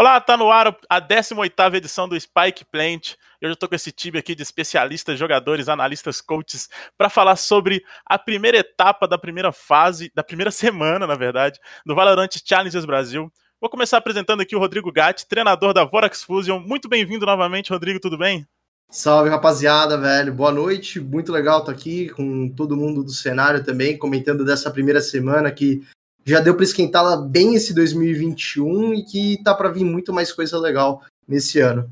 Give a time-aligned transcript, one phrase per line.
[0.00, 3.14] Olá, tá no ar a 18ª edição do Spike Plant.
[3.40, 7.82] Eu já tô com esse time aqui de especialistas, jogadores, analistas, coaches para falar sobre
[8.06, 13.28] a primeira etapa da primeira fase, da primeira semana, na verdade, do Valorant Challengers Brasil.
[13.60, 16.60] Vou começar apresentando aqui o Rodrigo Gatti, treinador da Vorax Fusion.
[16.60, 18.46] Muito bem-vindo novamente, Rodrigo, tudo bem?
[18.88, 20.32] Salve, rapaziada, velho.
[20.32, 21.00] Boa noite.
[21.00, 25.82] Muito legal estar aqui com todo mundo do cenário também, comentando dessa primeira semana que
[26.28, 30.58] já deu para esquentá-la bem esse 2021 e que tá para vir muito mais coisa
[30.58, 31.90] legal nesse ano.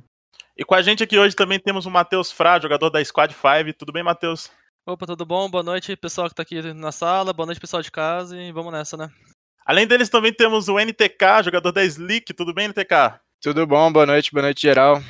[0.57, 3.73] E com a gente aqui hoje também temos o Matheus Fra, jogador da Squad 5.
[3.79, 4.51] Tudo bem, Matheus?
[4.87, 5.51] Opa, tudo bom?
[5.51, 7.33] Boa noite, pessoal que tá aqui na sala.
[7.33, 8.39] Boa noite, pessoal de casa.
[8.39, 9.11] E vamos nessa, né?
[9.65, 12.33] Além deles, também temos o NTK, jogador da Slick.
[12.35, 13.19] Tudo bem, NTK?
[13.43, 15.03] Tudo bom, boa noite, boa noite, geral.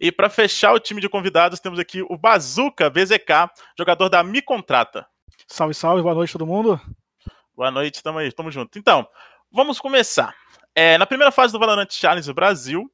[0.00, 4.40] E para fechar o time de convidados, temos aqui o Bazuca BZK, jogador da Mi
[4.40, 5.06] Contrata.
[5.46, 6.80] Salve, salve, boa noite todo mundo.
[7.54, 8.78] Boa noite, tamo aí, tamo junto.
[8.78, 9.06] Então,
[9.50, 10.34] vamos começar.
[10.74, 12.90] É, na primeira fase do Valorant Challenge Brasil,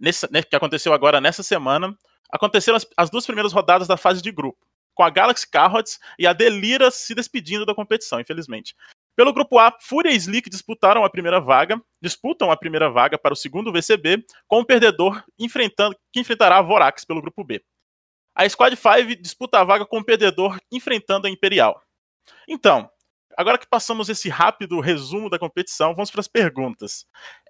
[0.00, 1.94] nesse, né, que aconteceu agora nessa semana,
[2.32, 4.58] aconteceram as, as, duas primeiras rodadas da fase de grupo,
[4.94, 8.74] com a Galaxy Carrots e a Delira se despedindo da competição, infelizmente.
[9.14, 13.34] Pelo grupo A, Fúria e Slick disputaram a primeira vaga, disputam a primeira vaga para
[13.34, 17.62] o segundo VCB, com o perdedor enfrentando, que enfrentará a Vorax pelo grupo B.
[18.34, 21.82] A Squad 5 disputa a vaga com o perdedor enfrentando a Imperial.
[22.46, 22.88] Então,
[23.38, 27.06] agora que passamos esse rápido resumo da competição, vamos para as perguntas.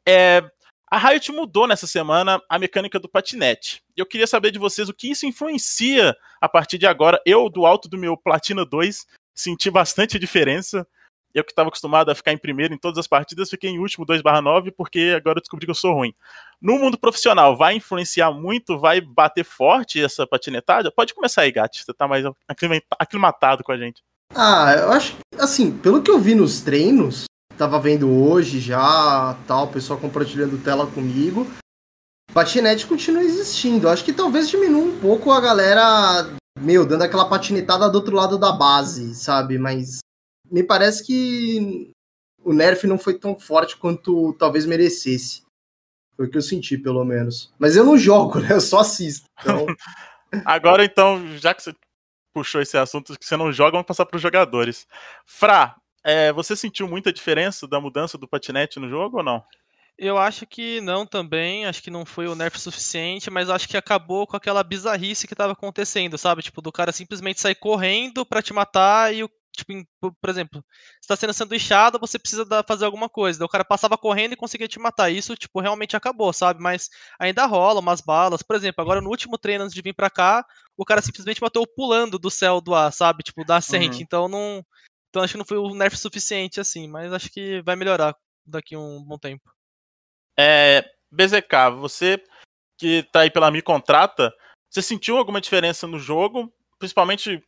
[0.06, 0.42] É,
[0.91, 3.83] a Riot mudou nessa semana a mecânica do patinete.
[3.97, 7.19] Eu queria saber de vocês o que isso influencia a partir de agora.
[7.25, 10.86] Eu, do alto do meu Platina 2, senti bastante diferença.
[11.33, 14.05] Eu que estava acostumado a ficar em primeiro em todas as partidas, fiquei em último
[14.05, 16.14] 2/9 porque agora eu descobri que eu sou ruim.
[16.61, 20.91] No mundo profissional, vai influenciar muito, vai bater forte essa patinetada?
[20.91, 22.25] Pode começar aí, Gatti, você está mais
[22.98, 24.03] aclimatado com a gente.
[24.34, 27.25] Ah, eu acho assim, pelo que eu vi nos treinos,
[27.56, 31.47] tava vendo hoje já, tal, o pessoal compartilhando tela comigo,
[32.33, 33.87] patinete continua existindo.
[33.87, 38.15] Eu acho que talvez diminua um pouco a galera, meu, dando aquela patinetada do outro
[38.15, 39.59] lado da base, sabe?
[39.59, 39.99] Mas
[40.50, 41.91] me parece que
[42.45, 45.43] o nerf não foi tão forte quanto talvez merecesse.
[46.16, 47.53] Foi o que eu senti, pelo menos.
[47.59, 48.53] Mas eu não jogo, né?
[48.53, 49.27] Eu só assisto.
[49.41, 49.66] Então...
[50.45, 51.72] Agora, então, já que você
[52.38, 54.87] puxou esse assunto que você não joga, vamos passar para os jogadores.
[55.26, 59.43] Fra, é, você sentiu muita diferença da mudança do patinete no jogo ou não?
[59.99, 63.77] Eu acho que não também, acho que não foi o nerf suficiente, mas acho que
[63.77, 66.41] acabou com aquela bizarrice que estava acontecendo, sabe?
[66.41, 70.65] Tipo, do cara simplesmente sair correndo para te matar e o tipo, por exemplo,
[71.01, 73.39] está sendo sanduichado, você precisa fazer alguma coisa.
[73.39, 75.11] Daí o cara passava correndo e conseguia te matar.
[75.11, 76.61] Isso, tipo, realmente acabou, sabe?
[76.61, 76.89] Mas
[77.19, 78.43] ainda rola umas balas.
[78.43, 80.45] Por exemplo, agora no último treino antes de vir para cá,
[80.77, 83.23] o cara simplesmente matou pulando do céu do ar, sabe?
[83.23, 83.97] Tipo, da ascente.
[83.97, 84.03] Uhum.
[84.03, 84.65] Então não.
[85.11, 88.15] Então acho que não foi o nerf suficiente, assim, mas acho que vai melhorar
[88.47, 89.51] daqui a um bom tempo.
[90.39, 90.85] É.
[91.11, 92.23] BZK, você
[92.79, 94.33] que tá aí pela Mi Contrata,
[94.71, 96.53] você sentiu alguma diferença no jogo?
[96.79, 97.43] Principalmente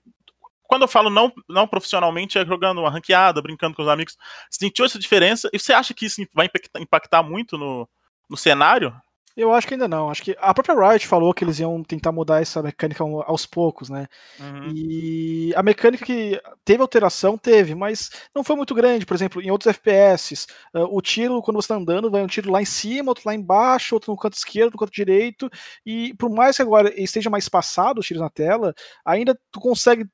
[0.71, 4.17] quando eu falo não, não profissionalmente, é jogando uma ranqueada, brincando com os amigos.
[4.49, 5.51] Sentiu essa diferença?
[5.53, 6.49] E você acha que isso vai
[6.79, 7.89] impactar muito no,
[8.31, 8.95] no cenário?
[9.37, 10.09] Eu acho que ainda não.
[10.09, 13.91] Acho que a própria Riot falou que eles iam tentar mudar essa mecânica aos poucos,
[13.91, 14.07] né?
[14.39, 14.73] Uhum.
[14.73, 19.05] E a mecânica que teve alteração, teve, mas não foi muito grande.
[19.05, 22.49] Por exemplo, em outros FPS, uh, o tiro, quando você está andando, vai um tiro
[22.49, 25.51] lá em cima, outro lá embaixo, outro no canto esquerdo, no canto direito.
[25.85, 28.73] E por mais que agora esteja mais espaçado os tiros na tela,
[29.05, 30.07] ainda tu consegue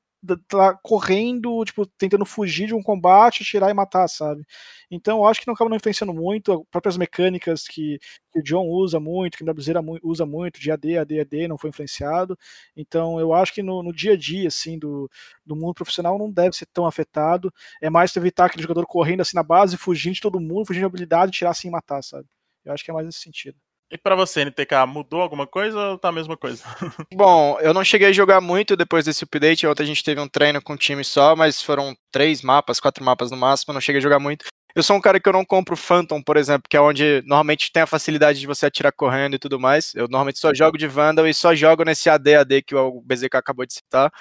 [0.47, 4.45] tá correndo, tipo, tentando fugir de um combate, tirar e matar, sabe?
[4.89, 7.99] Então eu acho que não acaba não influenciando muito, as próprias mecânicas que,
[8.31, 11.57] que o John usa muito, que o WZera usa muito, de AD, AD, AD, não
[11.57, 12.37] foi influenciado.
[12.75, 15.09] Então eu acho que no, no, dia a dia, assim, do,
[15.45, 17.53] do mundo profissional não deve ser tão afetado.
[17.81, 20.85] É mais evitar aquele jogador correndo assim na base, fugindo de todo mundo, fugindo de
[20.85, 22.27] habilidade, tirar assim e matar, sabe?
[22.65, 23.57] Eu acho que é mais nesse sentido.
[23.89, 26.61] E para você, NTK, mudou alguma coisa ou tá a mesma coisa?
[27.13, 29.65] Bom, eu não cheguei a jogar muito depois desse update.
[29.65, 33.03] Ontem a gente teve um treino com um time só, mas foram três mapas, quatro
[33.03, 33.73] mapas no máximo.
[33.73, 34.45] Não cheguei a jogar muito.
[34.75, 37.71] Eu sou um cara que eu não compro Phantom, por exemplo, que é onde normalmente
[37.71, 39.95] tem a facilidade de você atirar correndo e tudo mais.
[39.95, 43.65] Eu normalmente só jogo de Vandal e só jogo nesse AD-AD que o BZK acabou
[43.65, 44.11] de citar.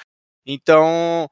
[0.47, 1.29] Então,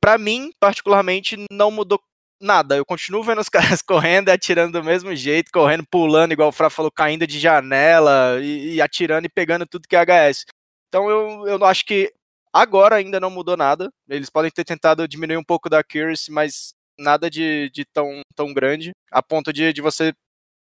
[0.00, 2.00] para mim, particularmente, não mudou
[2.40, 2.76] nada.
[2.76, 3.48] Eu continuo vendo os
[3.78, 7.38] caras correndo e atirando do mesmo jeito, correndo, pulando, igual o Fra falou, caindo de
[7.38, 10.44] janela e, e atirando e pegando tudo que é HS.
[10.88, 12.12] Então eu, eu acho que
[12.52, 13.90] agora ainda não mudou nada.
[14.08, 18.52] Eles podem ter tentado diminuir um pouco da accuracy, mas nada de, de tão, tão
[18.52, 20.12] grande, a ponto de, de você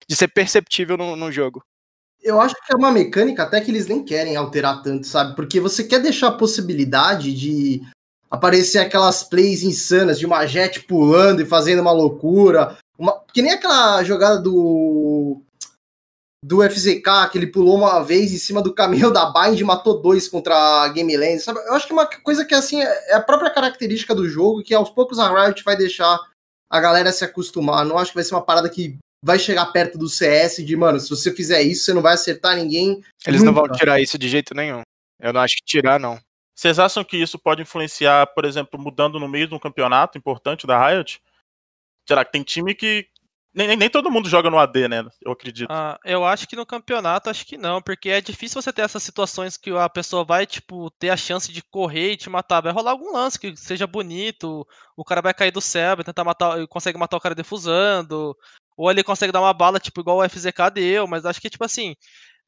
[0.07, 1.63] de ser perceptível no, no jogo.
[2.21, 5.35] Eu acho que é uma mecânica até que eles nem querem alterar tanto, sabe?
[5.35, 7.81] Porque você quer deixar a possibilidade de
[8.31, 12.77] aparecer aquelas plays insanas de uma jet pulando e fazendo uma loucura.
[12.97, 13.21] Uma...
[13.33, 15.41] Que nem aquela jogada do.
[16.43, 20.01] Do FZK, que ele pulou uma vez em cima do caminhão da Bind e matou
[20.01, 21.59] dois contra a Game Land, sabe?
[21.59, 24.73] Eu acho que é uma coisa que assim é a própria característica do jogo, que
[24.73, 26.19] aos poucos a Riot vai deixar
[26.67, 27.85] a galera se acostumar.
[27.85, 30.99] Não acho que vai ser uma parada que vai chegar perto do CS de, mano,
[30.99, 33.03] se você fizer isso, você não vai acertar ninguém.
[33.27, 33.61] Eles nunca.
[33.61, 34.81] não vão tirar isso de jeito nenhum.
[35.21, 36.19] Eu não acho que tirar, não.
[36.53, 40.67] Vocês acham que isso pode influenciar, por exemplo, mudando no meio de um campeonato importante
[40.67, 41.21] da Riot?
[42.07, 43.07] Será que tem time que.
[43.53, 45.03] Nem, nem todo mundo joga no AD, né?
[45.21, 45.69] Eu acredito.
[45.69, 49.03] Ah, eu acho que no campeonato, acho que não, porque é difícil você ter essas
[49.03, 52.61] situações que a pessoa vai, tipo, ter a chance de correr e te matar.
[52.61, 54.65] Vai rolar algum lance que seja bonito,
[54.95, 58.37] o cara vai cair do céu, vai tentar matar, consegue matar o cara defusando,
[58.77, 61.63] ou ele consegue dar uma bala, tipo, igual o FZK deu, mas acho que, tipo
[61.65, 61.95] assim,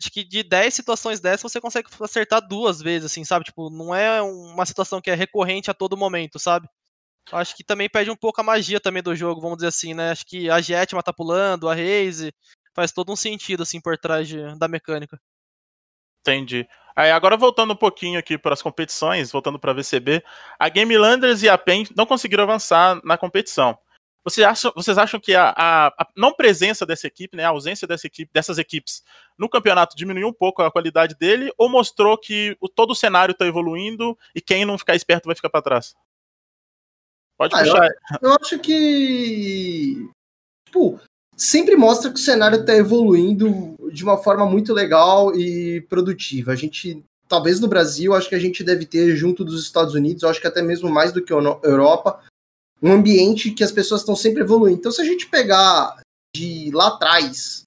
[0.04, 3.46] acho que de 10 situações dessas você consegue acertar duas vezes, assim, sabe?
[3.46, 6.68] Tipo, não é uma situação que é recorrente a todo momento, sabe?
[7.32, 10.12] Acho que também perde um pouco a magia também do jogo, vamos dizer assim, né?
[10.12, 12.34] Acho que a Jet tá pulando, a Raze,
[12.76, 15.18] faz todo um sentido, assim, por trás de, da mecânica.
[16.20, 16.68] Entendi.
[16.96, 20.24] Aí, agora voltando um pouquinho aqui para as competições, voltando para a VCB,
[20.60, 23.78] a Game Landers e a PEN não conseguiram avançar na competição.
[24.24, 27.86] Vocês acham, vocês acham que a, a, a, não presença dessa equipe, né, a ausência
[27.86, 29.04] dessa equipe, dessas equipes
[29.38, 33.34] no campeonato diminuiu um pouco a qualidade dele ou mostrou que o, todo o cenário
[33.34, 35.94] está evoluindo e quem não ficar esperto vai ficar para trás?
[37.38, 37.88] Pode ah, puxar.
[38.22, 40.10] Eu, eu, acho que
[40.68, 41.00] tipo,
[41.36, 46.54] sempre mostra que o cenário está evoluindo de uma forma muito legal e produtiva.
[46.54, 50.24] A gente talvez no Brasil, acho que a gente deve ter junto dos Estados Unidos,
[50.24, 52.22] acho que até mesmo mais do que a Europa,
[52.83, 54.77] um ambiente que as pessoas estão sempre evoluindo.
[54.77, 56.01] Então, se a gente pegar
[56.35, 57.63] de lá atrás,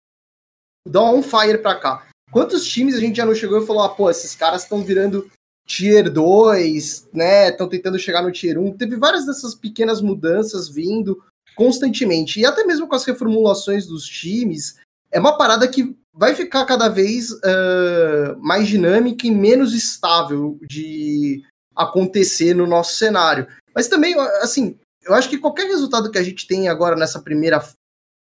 [0.86, 3.88] dar um fire para cá, quantos times a gente já não chegou e falou, ah,
[3.88, 5.30] pô, esses caras estão virando
[5.66, 7.48] Tier 2, né?
[7.48, 8.76] Estão tentando chegar no Tier 1.
[8.76, 11.20] Teve várias dessas pequenas mudanças vindo
[11.56, 12.38] constantemente.
[12.38, 14.76] E até mesmo com as reformulações dos times,
[15.10, 21.42] é uma parada que vai ficar cada vez uh, mais dinâmica e menos estável de
[21.74, 23.46] acontecer no nosso cenário.
[23.74, 27.62] Mas também, assim, eu acho que qualquer resultado que a gente tem agora nessa primeira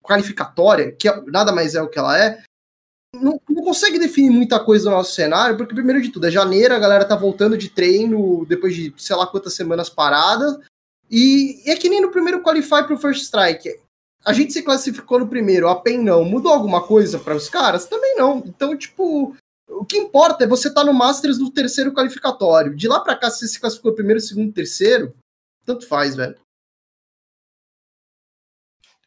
[0.03, 2.43] qualificatória, que é, nada mais é o que ela é,
[3.15, 6.75] não, não, consegue definir muita coisa no nosso cenário, porque primeiro de tudo, é janeiro,
[6.75, 10.59] a galera tá voltando de treino depois de sei lá quantas semanas paradas,
[11.11, 13.81] e, e é que nem no primeiro Qualify pro First Strike.
[14.25, 16.25] A gente se classificou no primeiro, a PEN não.
[16.25, 17.87] Mudou alguma coisa para os caras?
[17.87, 18.43] Também não.
[18.45, 19.35] Então, tipo,
[19.69, 22.77] o que importa é você estar tá no Masters no terceiro qualificatório.
[22.77, 25.15] De lá para cá, se você se classificou primeiro, segundo, terceiro,
[25.65, 26.37] tanto faz, velho.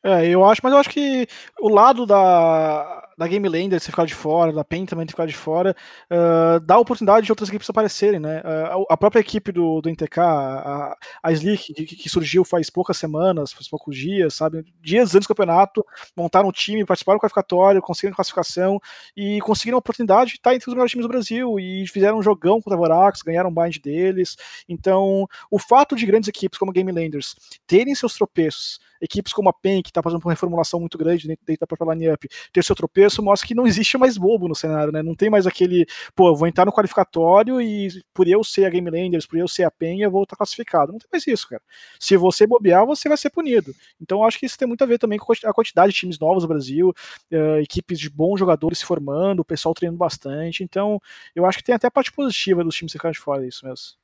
[0.03, 1.27] É, eu acho, mas eu acho que
[1.59, 5.35] o lado da, da Game Lander você ficar de fora, da PEN também ficar de
[5.35, 5.75] fora,
[6.09, 8.39] uh, dá oportunidade de outras equipes aparecerem, né?
[8.39, 12.97] Uh, a própria equipe do, do NTK, a, a Slick, que, que, surgiu faz poucas
[12.97, 14.65] semanas, faz poucos dias, sabe?
[14.81, 15.85] Dias antes do campeonato,
[16.17, 18.79] montaram um time, participaram do qualificatório, conseguiram classificação
[19.15, 22.23] e conseguiram a oportunidade de estar entre os melhores times do Brasil e fizeram um
[22.23, 24.35] jogão contra a Vorax, ganharam um bind deles.
[24.67, 27.35] Então, o fato de grandes equipes como a Game Landers
[27.67, 31.43] terem seus tropeços equipes como a PEN, que está fazendo uma reformulação muito grande dentro,
[31.59, 35.01] da própria line-up, ter seu tropeço, mostra que não existe mais bobo no cenário, né?
[35.01, 38.89] Não tem mais aquele, pô, vou entrar no qualificatório e por eu ser a Game
[38.89, 40.91] Landers, por eu ser a PEN, eu vou estar classificado.
[40.91, 41.61] Não tem mais isso, cara.
[41.99, 43.73] Se você bobear, você vai ser punido.
[43.99, 46.43] Então acho que isso tem muito a ver também com a quantidade de times novos
[46.43, 50.63] no Brasil, uh, equipes de bons jogadores se formando, o pessoal treinando bastante.
[50.63, 50.99] Então
[51.35, 54.00] eu acho que tem até a parte positiva dos times ficarem de fora isso mesmo.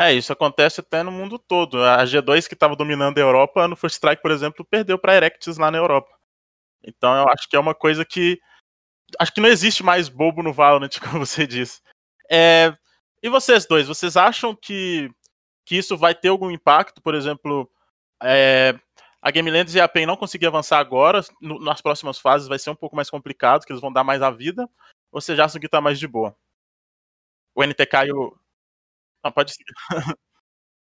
[0.00, 1.82] É, isso acontece até no mundo todo.
[1.82, 5.58] A G2 que estava dominando a Europa, no First Strike, por exemplo, perdeu para Erectis
[5.58, 6.16] lá na Europa.
[6.84, 8.40] Então eu acho que é uma coisa que.
[9.18, 11.80] Acho que não existe mais bobo no Valorant, como você disse.
[12.30, 12.72] É...
[13.22, 15.10] E vocês dois, vocês acham que,
[15.66, 17.02] que isso vai ter algum impacto?
[17.02, 17.68] Por exemplo,
[18.22, 18.78] é...
[19.20, 22.58] a Game Landers e a PEN não conseguir avançar agora, no, nas próximas fases vai
[22.60, 24.62] ser um pouco mais complicado, que eles vão dar mais a vida.
[25.10, 26.36] Ou vocês acham que tá mais de boa?
[27.54, 28.36] O NTK e o,
[29.22, 29.64] ah, pode ser.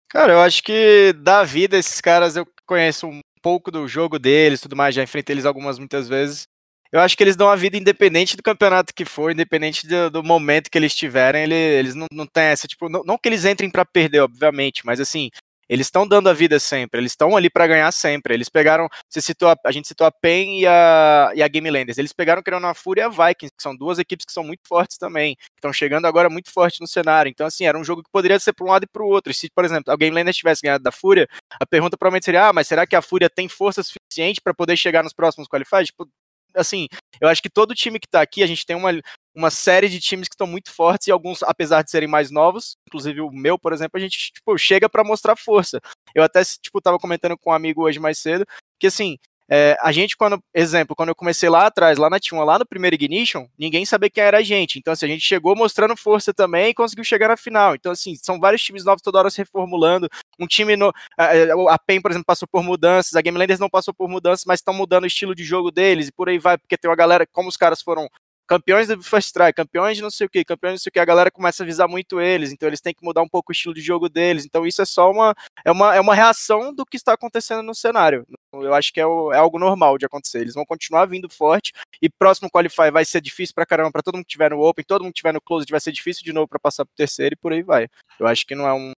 [0.09, 4.61] Cara, eu acho que da vida esses caras eu conheço um pouco do jogo deles,
[4.61, 6.47] tudo mais, já enfrentei eles algumas muitas vezes.
[6.91, 10.23] Eu acho que eles dão a vida independente do campeonato que for, independente do, do
[10.23, 13.43] momento que eles tiverem, eles, eles não, não têm essa, tipo, não, não que eles
[13.43, 15.29] entrem para perder, obviamente, mas assim,
[15.69, 18.33] Eles estão dando a vida sempre, eles estão ali para ganhar sempre.
[18.33, 21.69] Eles pegaram, você citou, a, a, gente citou a PEN e a, e a Game
[21.69, 21.97] Landers.
[21.97, 24.61] Eles pegaram querendo a Fúria e a Vikings, que são duas equipes que são muito
[24.67, 27.29] fortes também, estão chegando agora muito forte no cenário.
[27.29, 29.31] Então, assim, era um jogo que poderia ser para um lado e para o outro.
[29.31, 31.27] E se, por exemplo, a Game Landers tivesse ganhado da Fúria,
[31.59, 34.77] a pergunta provavelmente seria: ah, mas será que a Fúria tem força suficiente para poder
[34.77, 35.87] chegar nos próximos qualifiers?
[35.87, 36.07] Tipo,
[36.55, 36.87] assim,
[37.19, 38.91] eu acho que todo time que tá aqui, a gente tem uma,
[39.35, 42.75] uma série de times que estão muito fortes e alguns, apesar de serem mais novos,
[42.87, 45.79] inclusive o meu, por exemplo, a gente, tipo, chega para mostrar força.
[46.15, 48.45] Eu até, tipo, tava comentando com um amigo hoje mais cedo,
[48.79, 49.17] que assim,
[49.49, 52.65] é, a gente, quando, exemplo, quando eu comecei lá atrás, lá na T1, lá no
[52.65, 54.77] primeiro Ignition, ninguém sabia quem era a gente.
[54.77, 57.73] Então, assim, a gente chegou mostrando força também e conseguiu chegar na final.
[57.75, 60.09] Então, assim, são vários times novos toda hora se reformulando.
[60.39, 63.69] Um time, no, a, a PEN, por exemplo, passou por mudanças, a Game Landers não
[63.69, 66.57] passou por mudanças, mas estão mudando o estilo de jogo deles e por aí vai,
[66.57, 68.09] porque tem uma galera, como os caras foram
[68.47, 70.93] campeões do First Try, campeões de não sei o que, campeões de não sei o
[70.93, 73.51] que, a galera começa a visar muito eles, então eles têm que mudar um pouco
[73.51, 74.45] o estilo de jogo deles.
[74.45, 75.35] Então isso é só uma
[75.65, 78.25] é uma, é uma reação do que está acontecendo no cenário.
[78.53, 80.39] Eu acho que é, o, é algo normal de acontecer.
[80.39, 84.15] Eles vão continuar vindo forte e próximo qualify vai ser difícil pra caramba para todo
[84.15, 86.33] mundo que tiver no Open, todo mundo que tiver no Closed vai ser difícil de
[86.33, 87.87] novo para passar pro terceiro e por aí vai.
[88.19, 88.93] Eu acho que não é um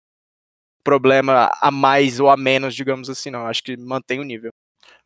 [0.84, 3.40] problema a mais ou a menos, digamos assim, não.
[3.40, 4.50] Eu acho que mantém o nível.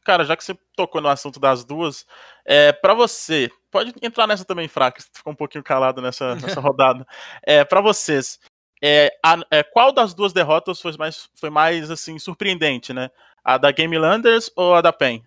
[0.04, 2.04] Cara, já que você tocou no assunto das duas,
[2.44, 6.61] é, para você, pode entrar nessa também, Fraca, você ficou um pouquinho calado nessa, nessa
[6.61, 7.06] rodada.
[7.42, 8.40] É, para vocês,
[8.82, 13.11] é, a, é, qual das duas derrotas foi mais, foi mais assim surpreendente, né?
[13.44, 15.23] A da Game Landers ou a da PEN?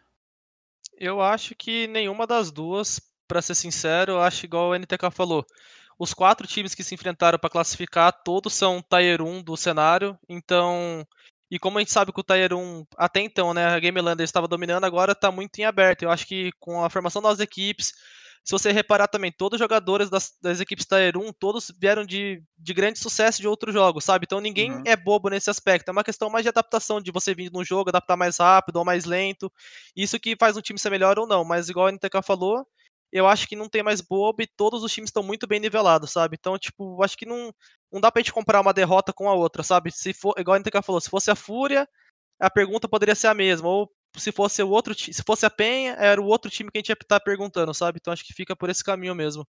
[0.98, 5.46] Eu acho que nenhuma das duas, para ser sincero, eu acho igual o NTK falou.
[5.98, 11.08] Os quatro times que se enfrentaram para classificar, todos são Tier 1 do cenário, então
[11.50, 14.24] e como a gente sabe que o Tier 1, até então, né, a Game Lander
[14.24, 16.04] estava dominando, agora está muito em aberto.
[16.04, 17.94] Eu acho que com a formação das equipes,
[18.44, 22.44] se você reparar também, todos os jogadores das, das equipes Tier 1, todos vieram de,
[22.58, 24.26] de grande sucesso de outros jogos, sabe?
[24.26, 24.84] Então ninguém uhum.
[24.86, 25.90] é bobo nesse aspecto.
[25.90, 28.86] É uma questão mais de adaptação, de você vir num jogo, adaptar mais rápido ou
[28.86, 29.52] mais lento.
[29.96, 31.44] Isso que faz um time ser melhor ou não.
[31.44, 32.68] Mas igual a NTK falou,
[33.16, 36.12] eu acho que não tem mais bobo e todos os times estão muito bem nivelados,
[36.12, 36.36] sabe?
[36.38, 37.50] Então, tipo, acho que não,
[37.90, 39.90] não dá pra gente comparar uma derrota com a outra, sabe?
[39.90, 41.88] Se for, igual a NTK falou, se fosse a Fúria,
[42.38, 45.94] a pergunta poderia ser a mesma, ou se fosse o outro, se fosse a Penha,
[45.94, 48.00] era o outro time que a gente ia estar perguntando, sabe?
[48.02, 49.48] Então acho que fica por esse caminho mesmo.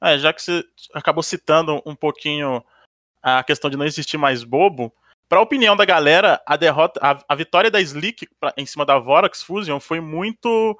[0.00, 0.62] É, já que você
[0.94, 2.64] acabou citando um pouquinho
[3.20, 4.94] a questão de não existir mais bobo,
[5.30, 8.84] para a opinião da galera, a derrota, a, a vitória da Slick pra, em cima
[8.84, 10.76] da Vorax Fusion foi muito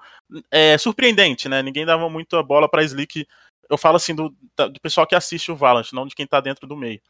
[0.50, 1.62] é, surpreendente, né?
[1.62, 3.28] Ninguém dava muita bola para Slick.
[3.71, 6.66] Eu falo assim do, do pessoal que assiste o Valorant, não de quem está dentro
[6.66, 7.00] do meio.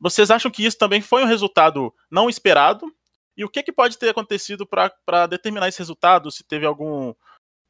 [0.00, 2.92] Vocês acham que isso também foi um resultado não esperado?
[3.36, 6.32] E o que, que pode ter acontecido para determinar esse resultado?
[6.32, 7.14] Se teve algum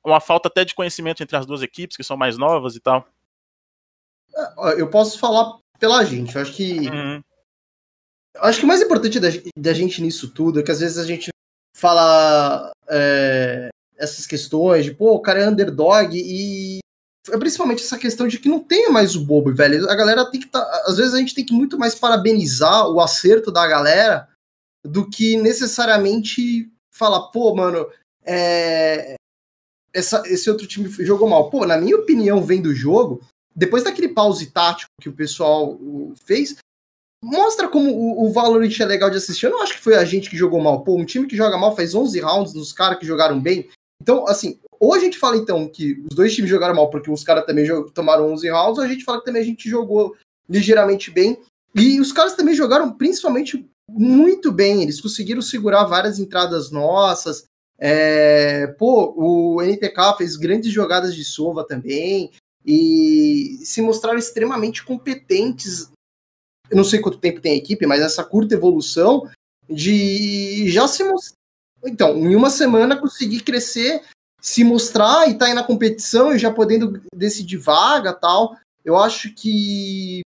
[0.02, 3.06] uma falta até de conhecimento entre as duas equipes que são mais novas e tal?
[4.34, 6.34] É, eu posso falar pela gente.
[6.34, 7.22] Eu acho que uhum
[8.40, 11.04] acho que o mais importante da, da, gente nisso tudo é que às vezes a
[11.04, 11.28] gente
[11.76, 16.78] fala é, essas questões de, pô, o cara é underdog e
[17.30, 19.88] é principalmente essa questão de que não tem mais o bobo, velho.
[19.90, 23.00] A galera tem que tá, às vezes a gente tem que muito mais parabenizar o
[23.00, 24.28] acerto da galera
[24.84, 27.86] do que necessariamente falar, pô, mano,
[28.24, 29.14] é,
[29.92, 31.50] essa, esse outro time jogou mal.
[31.50, 33.20] Pô, na minha opinião, vendo o jogo,
[33.54, 35.78] depois daquele pause tático que o pessoal
[36.24, 36.56] fez,
[37.22, 39.46] mostra como o, o Valorant é legal de assistir.
[39.46, 40.82] Eu não acho que foi a gente que jogou mal.
[40.82, 43.68] Pô, um time que joga mal faz 11 rounds dos caras que jogaram bem.
[44.00, 47.24] Então, assim, ou a gente fala então que os dois times jogaram mal porque os
[47.24, 50.16] caras também tomaram 11 rounds, ou a gente fala que também a gente jogou
[50.48, 51.38] ligeiramente bem.
[51.74, 54.82] E os caras também jogaram principalmente muito bem.
[54.82, 57.44] Eles conseguiram segurar várias entradas nossas.
[57.80, 62.30] É, pô, o NTK fez grandes jogadas de sova também
[62.66, 65.88] e se mostraram extremamente competentes
[66.70, 69.28] eu não sei quanto tempo tem a equipe, mas essa curta evolução
[69.68, 71.36] de já se mostrar.
[71.84, 74.02] Então, em uma semana conseguir crescer,
[74.40, 78.56] se mostrar e estar tá aí na competição e já podendo decidir vaga tal.
[78.84, 80.22] Eu acho que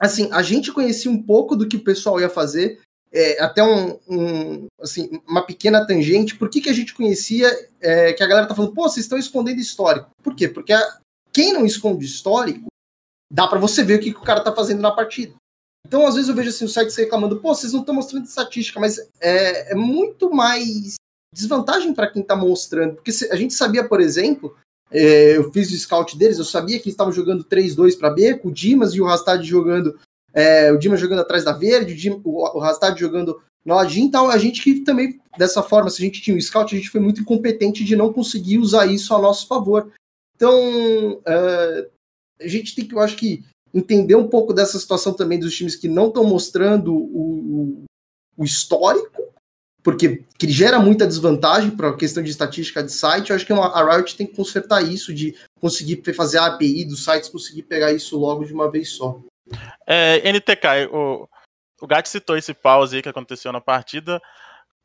[0.00, 2.80] assim, a gente conhecia um pouco do que o pessoal ia fazer,
[3.12, 6.36] é, até um, um, assim, uma pequena tangente.
[6.36, 7.48] Por que, que a gente conhecia
[7.80, 10.10] é, que a galera tá falando, pô, vocês estão escondendo histórico?
[10.22, 10.48] Por quê?
[10.48, 10.98] Porque a,
[11.32, 12.66] quem não esconde histórico,
[13.32, 15.34] dá para você ver o que, que o cara tá fazendo na partida.
[15.86, 18.80] Então, às vezes eu vejo assim, os sites reclamando, pô, vocês não estão mostrando estatística,
[18.80, 20.94] mas é, é muito mais
[21.32, 22.94] desvantagem para quem está mostrando.
[22.94, 24.56] Porque se, a gente sabia, por exemplo,
[24.90, 28.34] é, eu fiz o scout deles, eu sabia que eles estavam jogando 3-2 para B,
[28.38, 29.98] com o Dimas e o Rastad jogando.
[30.32, 34.28] É, o Dimas jogando atrás da verde, o, Dim, o, Rastad jogando no ladinho, então
[34.28, 37.00] a gente que também, dessa forma, se a gente tinha o scout, a gente foi
[37.00, 39.90] muito incompetente de não conseguir usar isso a nosso favor.
[40.36, 41.90] Então, uh,
[42.40, 43.42] a gente tem que, eu acho que,
[43.74, 47.84] entender um pouco dessa situação também dos times que não estão mostrando o,
[48.36, 49.34] o histórico,
[49.82, 53.30] porque que gera muita desvantagem para a questão de estatística de site.
[53.30, 57.04] Eu acho que a Riot tem que consertar isso, de conseguir fazer a API dos
[57.04, 59.20] sites, conseguir pegar isso logo de uma vez só.
[59.86, 61.28] É, NTK, o,
[61.82, 64.22] o Gat citou esse pause aí que aconteceu na partida.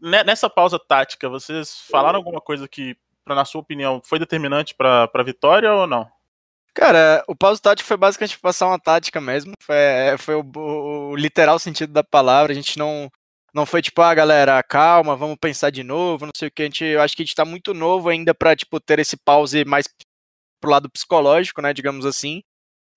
[0.01, 2.95] Nessa pausa tática, vocês falaram alguma coisa que,
[3.27, 6.09] na sua opinião, foi determinante para a vitória ou não?
[6.79, 9.51] Cara, o pause tático foi basicamente passar uma tática mesmo.
[9.61, 10.45] Foi, é, foi o,
[11.11, 12.53] o, literal sentido da palavra.
[12.53, 13.11] A gente não,
[13.53, 16.61] não foi tipo, ah, galera, calma, vamos pensar de novo, não sei o que.
[16.61, 19.17] A gente, eu acho que a gente tá muito novo ainda para tipo, ter esse
[19.17, 19.89] pause mais
[20.61, 22.41] pro lado psicológico, né, digamos assim.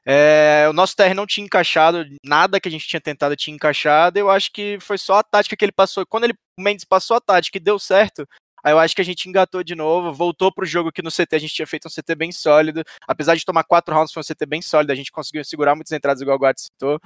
[0.06, 4.16] É, o nosso TR não tinha encaixado, nada que a gente tinha tentado tinha encaixado.
[4.16, 6.06] Eu acho que foi só a tática que ele passou.
[6.06, 8.28] Quando ele, o Mendes passou a tática e deu certo,
[8.62, 11.36] aí eu acho que a gente engatou de novo, voltou pro jogo que no CT
[11.36, 12.82] a gente tinha feito um CT bem sólido.
[13.06, 14.92] Apesar de tomar quatro rounds, foi um CT bem sólido.
[14.92, 17.00] A gente conseguiu segurar muitas entradas, igual o Guard citou.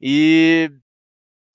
[0.00, 0.70] E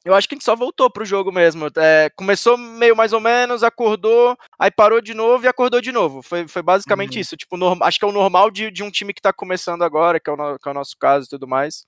[0.06, 1.68] eu acho que a gente só voltou pro jogo mesmo.
[1.78, 6.22] É, começou meio mais ou menos, acordou, aí parou de novo e acordou de novo.
[6.22, 7.22] Foi, foi basicamente uhum.
[7.22, 7.36] isso.
[7.36, 10.20] Tipo, norm, acho que é o normal de, de um time que tá começando agora,
[10.20, 11.86] que é, o, que é o nosso caso e tudo mais.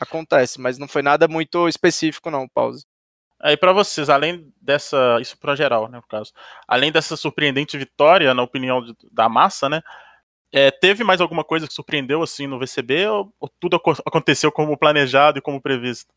[0.00, 2.84] Acontece, mas não foi nada muito específico, não, pause.
[3.44, 6.32] Aí para vocês, além dessa, isso para geral, né, no caso,
[6.66, 9.82] além dessa surpreendente vitória, na opinião de, da massa, né,
[10.50, 14.78] é, teve mais alguma coisa que surpreendeu assim no VCB ou, ou tudo aconteceu como
[14.78, 16.10] planejado e como previsto?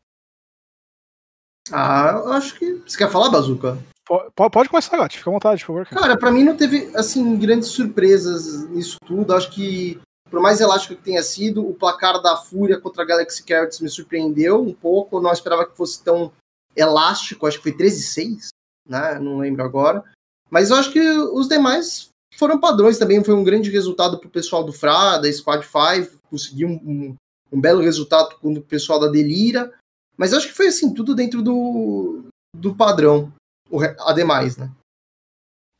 [1.70, 2.80] Ah, eu acho que.
[2.86, 3.76] Você quer falar, Bazuca?
[4.06, 5.86] Pode, pode começar, Gatti, fica à vontade, por favor.
[5.86, 6.00] Cara.
[6.00, 9.34] cara, pra mim não teve, assim, grandes surpresas nisso tudo.
[9.34, 13.44] Acho que, por mais elástico que tenha sido, o placar da Fúria contra a Galaxy
[13.44, 15.18] Carrots me surpreendeu um pouco.
[15.18, 16.32] Eu não esperava que fosse tão
[16.78, 18.48] elástico, acho que foi 13-6,
[18.86, 19.18] né?
[19.18, 20.02] Não lembro agora.
[20.50, 23.22] Mas eu acho que os demais foram padrões também.
[23.22, 26.18] Foi um grande resultado pro pessoal do Fra, da Squad 5.
[26.30, 27.16] Conseguiu um, um,
[27.52, 29.72] um belo resultado com o pessoal da Delira.
[30.16, 32.24] Mas eu acho que foi assim, tudo dentro do,
[32.56, 33.32] do padrão,
[33.70, 34.70] o, ademais, né?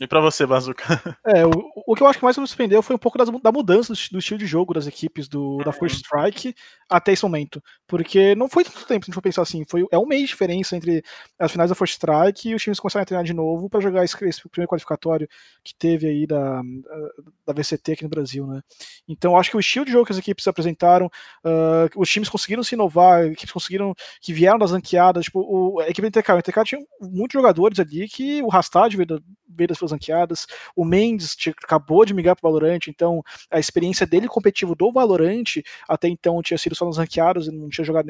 [0.01, 0.85] E para você, Bazuca?
[1.27, 1.51] É, o,
[1.87, 3.99] o que eu acho que mais me surpreendeu foi um pouco das, da mudança do,
[4.13, 6.55] do, estilo de jogo das equipes do, da First Strike
[6.89, 7.63] até esse momento.
[7.87, 10.23] Porque não foi tanto tempo, se a gente for pensar assim, foi, é um mês
[10.23, 11.03] de diferença entre
[11.39, 14.05] as finais da First Strike e os times começaram a treinar de novo para jogar
[14.05, 15.29] esse, esse, primeiro qualificatório
[15.63, 16.63] que teve aí da,
[17.47, 18.63] da VCT aqui no Brasil, né?
[19.07, 21.07] Então acho que o estilo de jogo que as equipes apresentaram,
[21.45, 25.89] uh, os times conseguiram se inovar, equipes conseguiram, que vieram das ranqueadas, tipo, o, a
[25.89, 29.23] equipe do NTK, o NTK tinha muitos jogadores ali que o Rastad veio, veio
[29.67, 34.29] das suas ranqueadas, o Mendes acabou de migrar para o Valorant, então a experiência dele
[34.29, 38.09] competitivo do Valorant até então tinha sido só nas ranqueadas, não tinha jogado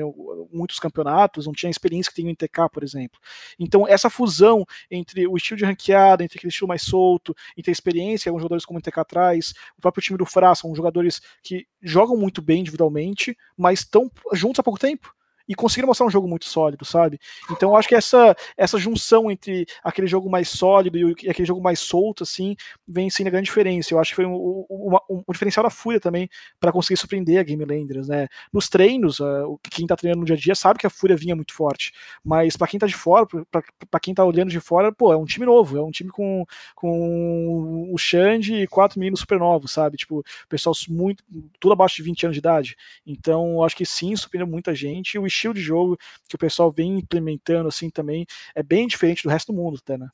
[0.53, 3.19] muitos campeonatos, não tinha a experiência que tem o NTK, por exemplo.
[3.59, 7.73] Então essa fusão entre o estilo de ranqueada, entre aquele estilo mais solto, entre a
[7.73, 11.67] experiência alguns jogadores como o NTK traz, o próprio time do Fra são jogadores que
[11.83, 15.15] jogam muito bem individualmente, mas estão juntos há pouco tempo
[15.49, 17.19] e conseguiram mostrar um jogo muito sólido, sabe?
[17.51, 21.63] Então eu acho que essa, essa junção entre aquele jogo mais sólido e aquele jogo
[21.63, 22.55] mais solto, assim,
[22.87, 23.93] vem sendo a grande diferença.
[23.93, 26.29] Eu acho que foi um, um, um, um diferencial da Fúria também
[26.61, 28.29] para conseguir surpreender a Game Landers, né?
[28.53, 31.35] Nos treinos, uh, quem tá treinando no dia a dia sabe que a Fúria vinha
[31.35, 31.93] muito forte,
[32.25, 35.25] mas para quem tá de fora, para quem tá olhando de fora, pô, é um
[35.25, 39.97] time novo, é um time com, com o Xande e quatro meninos super novos, sabe?
[39.97, 41.25] Tipo, pessoal muito,
[41.61, 42.77] tudo abaixo de 20 anos de idade.
[43.07, 45.19] Então, acho que sim, surpreendeu muita gente.
[45.19, 45.97] O estilo de jogo
[46.29, 49.97] que o pessoal vem implementando assim também é bem diferente do resto do mundo, até,
[49.97, 50.09] né?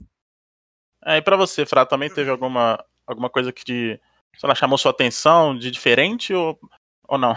[1.04, 4.00] É, e para você, Fra, também teve alguma, alguma coisa que te,
[4.38, 6.58] sei lá, chamou sua atenção de diferente ou,
[7.06, 7.36] ou não?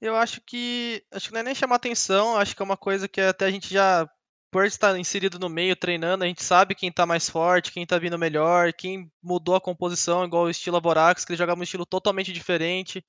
[0.00, 1.04] Eu acho que.
[1.12, 3.50] Acho que não é nem chamar atenção, acho que é uma coisa que até a
[3.50, 4.08] gente já.
[4.50, 7.98] Por estar inserido no meio, treinando, a gente sabe quem tá mais forte, quem tá
[7.98, 11.86] vindo melhor, quem mudou a composição, igual o estilo Aborax, que ele jogava um estilo
[11.86, 13.02] totalmente diferente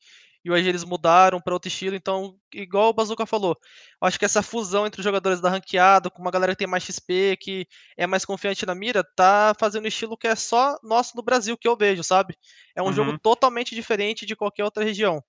[0.44, 1.96] e hoje eles mudaram para outro estilo.
[1.96, 3.58] Então, igual o Bazuca falou,
[4.02, 6.84] acho que essa fusão entre os jogadores da ranqueada, com uma galera que tem mais
[6.84, 11.16] XP, que é mais confiante na mira, tá fazendo um estilo que é só nosso
[11.16, 12.36] no Brasil, que eu vejo, sabe?
[12.76, 12.94] É um uhum.
[12.94, 15.24] jogo totalmente diferente de qualquer outra região.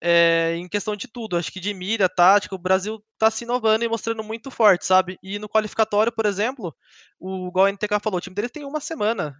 [0.00, 3.84] É, em questão de tudo, acho que de mira, tática, o Brasil tá se inovando
[3.84, 5.18] e mostrando muito forte, sabe?
[5.20, 6.72] E no qualificatório, por exemplo,
[7.18, 9.36] o igual o NTK falou, o time dele tem uma semana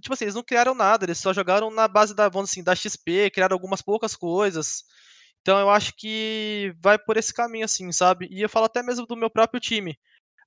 [0.00, 2.74] tipo assim, eles não criaram nada, eles só jogaram na base da, vamos assim, da
[2.74, 4.84] XP, criaram algumas poucas coisas.
[5.40, 8.28] Então eu acho que vai por esse caminho, assim, sabe?
[8.30, 9.98] E eu falo até mesmo do meu próprio time.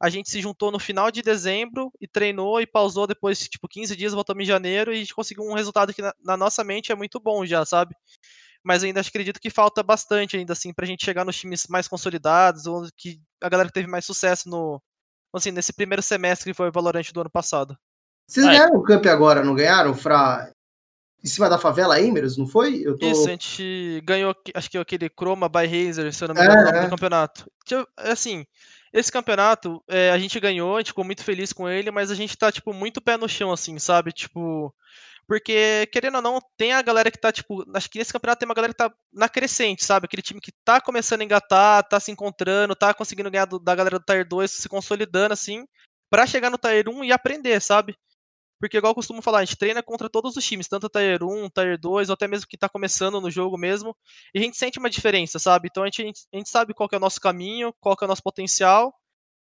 [0.01, 3.95] A gente se juntou no final de dezembro e treinou e pausou depois, tipo, 15
[3.95, 6.91] dias, voltamos em janeiro e a gente conseguiu um resultado que na, na nossa mente
[6.91, 7.95] é muito bom já, sabe?
[8.63, 12.65] Mas ainda acredito que falta bastante ainda, assim, pra gente chegar nos times mais consolidados,
[12.65, 14.81] ou que a galera que teve mais sucesso no,
[15.34, 17.77] assim, nesse primeiro semestre que foi o Valorant do ano passado.
[18.27, 18.53] Vocês Ai.
[18.53, 19.93] ganharam o Camp agora, não ganharam?
[19.93, 20.51] Fra...
[21.23, 22.83] Em cima da favela Emerus, não foi?
[22.85, 23.07] Eu tô...
[23.07, 26.69] Isso, a gente ganhou, acho que aquele Chroma by Razer, se eu não me engano,
[26.69, 26.89] é, é.
[26.89, 27.49] campeonato.
[27.97, 28.45] Assim,
[28.93, 32.15] esse campeonato, é, a gente ganhou, a gente ficou muito feliz com ele, mas a
[32.15, 34.11] gente tá, tipo, muito pé no chão, assim, sabe?
[34.11, 34.71] Tipo,
[35.27, 38.47] porque, querendo ou não, tem a galera que tá, tipo, acho que nesse campeonato tem
[38.47, 40.05] uma galera que tá na crescente, sabe?
[40.05, 43.73] Aquele time que tá começando a engatar, tá se encontrando, tá conseguindo ganhar do, da
[43.73, 45.65] galera do Tier 2, se consolidando, assim,
[46.09, 47.97] para chegar no Tier 1 e aprender, sabe?
[48.65, 51.49] Porque, igual eu costumo falar, a gente treina contra todos os times, tanto Tier 1,
[51.51, 53.95] Tier 2, ou até mesmo que tá começando no jogo mesmo,
[54.34, 55.67] e a gente sente uma diferença, sabe?
[55.69, 56.01] Então a gente,
[56.34, 58.91] a gente sabe qual é o nosso caminho, qual é o nosso potencial,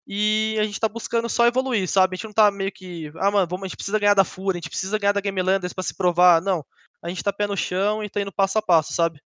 [0.07, 2.12] e a gente tá buscando só evoluir, sabe?
[2.12, 4.59] A gente não tá meio que, ah, mano, vamos, a gente precisa ganhar da Fúria,
[4.59, 6.42] a gente precisa ganhar da Game Landers pra se provar.
[6.42, 6.62] Não.
[7.02, 9.18] A gente tá pé no chão e tá indo passo a passo, sabe?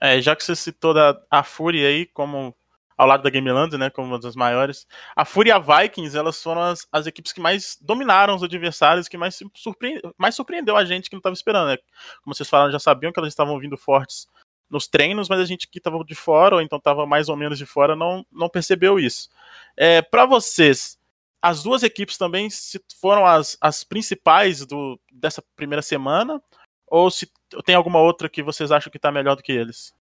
[0.00, 2.56] É, já que você citou da, a Fúria aí como
[2.96, 6.62] ao lado da Game Land, né, como uma das maiores, a Fúria Vikings, elas foram
[6.62, 11.10] as, as equipes que mais dominaram os adversários, que mais, surpre, mais surpreendeu a gente
[11.10, 11.76] que não estava esperando, né?
[12.22, 14.26] Como vocês falaram, já sabiam que elas estavam vindo fortes
[14.68, 17.58] nos treinos, mas a gente que estava de fora, ou então estava mais ou menos
[17.58, 19.28] de fora, não, não percebeu isso.
[19.76, 20.98] É, Para vocês,
[21.40, 22.48] as duas equipes também
[23.00, 26.42] foram as, as principais do, dessa primeira semana,
[26.86, 27.30] ou se
[27.64, 29.94] tem alguma outra que vocês acham que está melhor do que eles?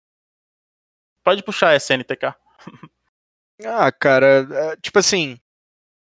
[1.23, 2.35] Pode puxar essa NTK.
[3.67, 5.39] ah, cara, é, tipo assim,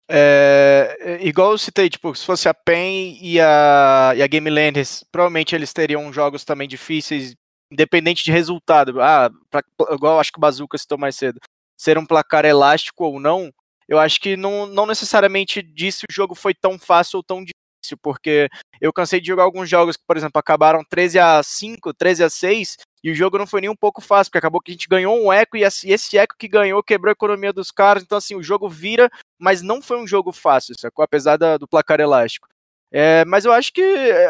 [0.09, 4.49] é, é, igual eu citei, tipo, se fosse a PEN e a, e a Game
[4.51, 7.35] Landers, provavelmente eles teriam jogos também difíceis
[7.71, 11.41] independente de resultado, ah, pra, igual acho que o Bazooka citou mais cedo,
[11.77, 13.51] ser um placar elástico ou não,
[13.89, 17.99] eu acho que não, não necessariamente disse o jogo foi tão fácil ou tão difícil,
[18.03, 18.49] porque
[18.81, 22.31] eu cansei de jogar alguns jogos que, por exemplo, acabaram 13 a 5, 13 a
[22.31, 24.89] 6, e o jogo não foi nem um pouco fácil, porque acabou que a gente
[24.89, 28.35] ganhou um eco, e esse eco que ganhou quebrou a economia dos caras, então assim,
[28.35, 31.05] o jogo vira, mas não foi um jogo fácil, sacou?
[31.05, 32.49] apesar da, do placar elástico.
[32.91, 33.83] É, mas eu acho que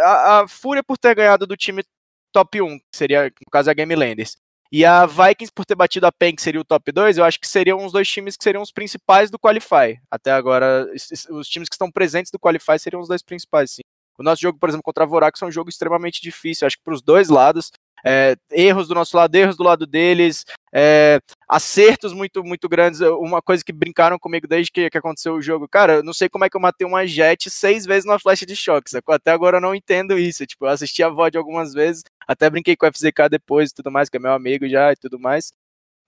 [0.02, 1.84] a, a Fúria, por ter ganhado do time
[2.32, 4.36] top 1, que seria, no caso, a Game Landers.
[4.70, 7.38] E a Vikings, por ter batido a PEN, que seria o top 2, eu acho
[7.38, 9.98] que seriam os dois times que seriam os principais do Qualify.
[10.10, 10.86] Até agora,
[11.30, 13.82] os times que estão presentes do Qualify seriam os dois principais, sim.
[14.18, 16.82] O nosso jogo, por exemplo, contra a Vorax é um jogo extremamente difícil, acho que
[16.82, 17.70] para os dois lados
[18.06, 23.00] é, erros do nosso lado, erros do lado deles, é, acertos muito, muito grandes.
[23.00, 26.28] Uma coisa que brincaram comigo desde que, que aconteceu o jogo, cara, eu não sei
[26.28, 29.12] como é que eu matei uma jet seis vezes numa flecha de choque, sacou?
[29.12, 30.46] Até agora eu não entendo isso.
[30.46, 33.90] Tipo, eu assisti a VOD algumas vezes, até brinquei com o FZK depois e tudo
[33.90, 35.52] mais, que é meu amigo já e tudo mais.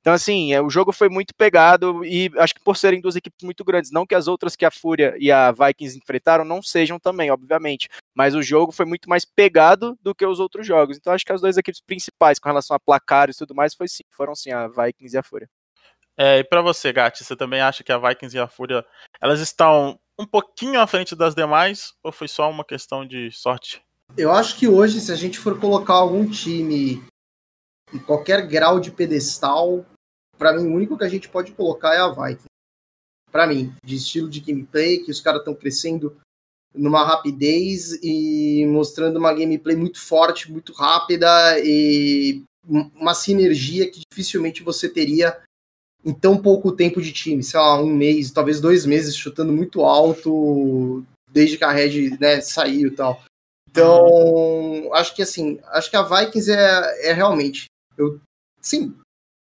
[0.00, 3.44] Então, assim, é, o jogo foi muito pegado e acho que por serem duas equipes
[3.44, 6.98] muito grandes, não que as outras que a Fúria e a Vikings enfrentaram não sejam
[6.98, 10.96] também, obviamente, mas o jogo foi muito mais pegado do que os outros jogos.
[10.96, 13.88] Então, acho que as duas equipes principais com relação a placares e tudo mais foi
[13.88, 15.48] sim, foram sim a Vikings e a Fúria.
[16.16, 18.84] É, e para você, Gatti, você também acha que a Vikings e a Fúria
[19.20, 23.80] elas estão um pouquinho à frente das demais ou foi só uma questão de sorte?
[24.16, 27.02] Eu acho que hoje, se a gente for colocar algum time
[27.92, 29.85] em qualquer grau de pedestal,
[30.37, 32.44] para mim, o único que a gente pode colocar é a Viking.
[33.31, 36.16] Para mim, de estilo de gameplay, que os caras estão crescendo
[36.74, 44.62] numa rapidez e mostrando uma gameplay muito forte, muito rápida e uma sinergia que dificilmente
[44.62, 45.38] você teria
[46.05, 49.83] em tão pouco tempo de time, sei lá, um mês, talvez dois meses chutando muito
[49.83, 53.22] alto desde que a Red né, saiu e tal.
[53.68, 57.66] Então, acho que assim, acho que a Vikings é, é realmente
[57.98, 58.20] eu,
[58.61, 58.94] sim,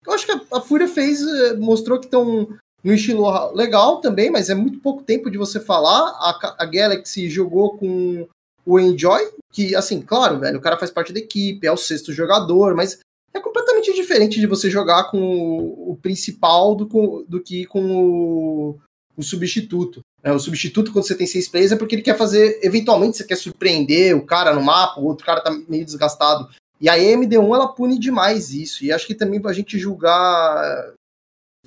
[0.05, 2.49] eu acho que a, a Fúria fez, eh, mostrou que estão
[2.83, 6.09] no estilo legal também, mas é muito pouco tempo de você falar.
[6.19, 8.27] A, a Galaxy jogou com
[8.65, 12.11] o Enjoy, que, assim, claro, velho, o cara faz parte da equipe, é o sexto
[12.11, 12.99] jogador, mas
[13.33, 18.79] é completamente diferente de você jogar com o, o principal do, do que com o,
[19.17, 20.01] o substituto.
[20.21, 23.25] É, o substituto, quando você tem seis players, é porque ele quer fazer, eventualmente, você
[23.25, 26.49] quer surpreender o cara no mapa, o outro cara tá meio desgastado.
[26.83, 28.83] E a MD1 ela pune demais isso.
[28.83, 30.93] E acho que também a gente julgar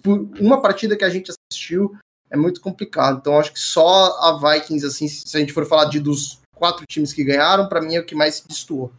[0.02, 1.96] por uma partida que a gente assistiu
[2.30, 3.16] é muito complicado.
[3.18, 6.84] Então acho que só a Vikings, assim, se a gente for falar de dos quatro
[6.86, 8.92] times que ganharam, para mim é o que mais se destoou.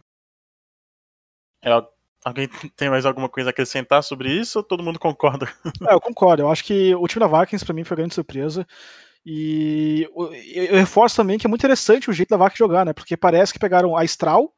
[1.62, 1.70] É,
[2.24, 5.48] alguém tem mais alguma coisa a acrescentar sobre isso ou todo mundo concorda?
[5.88, 6.42] É, eu concordo.
[6.42, 8.66] Eu acho que o time da Vikings para mim foi grande surpresa.
[9.24, 10.10] E
[10.52, 12.92] eu reforço também que é muito interessante o jeito da Vikings jogar, né?
[12.92, 14.52] Porque parece que pegaram a Stral,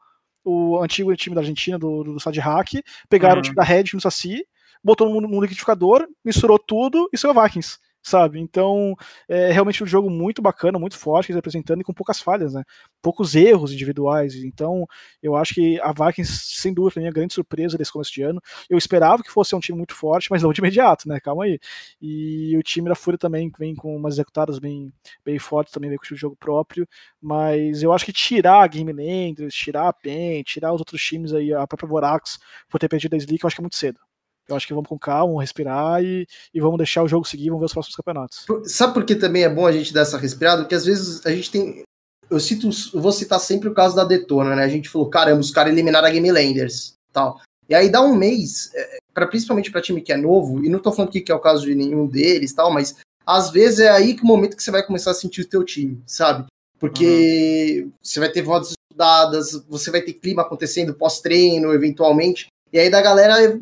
[0.44, 3.40] o antigo time da Argentina, do, do Sad Hack, pegaram uhum.
[3.40, 4.44] o time da Red no Saci,
[4.82, 8.40] botou no, no liquidificador, misturou tudo e saiu Vikings sabe?
[8.40, 8.94] Então,
[9.28, 12.62] é realmente um jogo muito bacana, muito forte, representando e com poucas falhas, né?
[13.02, 14.34] Poucos erros individuais.
[14.36, 14.86] Então,
[15.22, 18.22] eu acho que a Vikings, sem dúvida, foi a minha grande surpresa desse começo de
[18.22, 18.40] ano.
[18.68, 21.20] Eu esperava que fosse um time muito forte, mas não de imediato, né?
[21.20, 21.58] Calma aí.
[22.00, 24.92] E o time da Fúria também vem com umas executadas bem,
[25.24, 26.86] bem fortes, também vem com o jogo próprio.
[27.20, 31.32] Mas eu acho que tirar a Game Landers, tirar a PEN, tirar os outros times
[31.32, 34.09] aí, a própria Vorax, por ter perdido a Slick, eu acho que é muito cedo.
[34.50, 37.60] Eu acho que vamos com calma, respirar e, e vamos deixar o jogo seguir, vamos
[37.60, 38.46] ver os próximos campeonatos.
[38.64, 40.62] Sabe por que também é bom a gente dar essa respirada?
[40.62, 41.82] Porque às vezes a gente tem.
[42.28, 44.62] Eu cito, eu vou citar sempre o caso da Detona, né?
[44.62, 47.40] A gente falou, caramba, os caras eliminaram a Game Landers, tal.
[47.68, 50.80] E aí dá um mês, é, para principalmente para time que é novo, e não
[50.80, 54.14] tô falando que é o caso de nenhum deles, tal, mas às vezes é aí
[54.14, 56.46] que o momento que você vai começar a sentir o teu time, sabe?
[56.80, 57.92] Porque uhum.
[58.02, 63.00] você vai ter rodas estudadas, você vai ter clima acontecendo pós-treino, eventualmente, e aí da
[63.00, 63.60] galera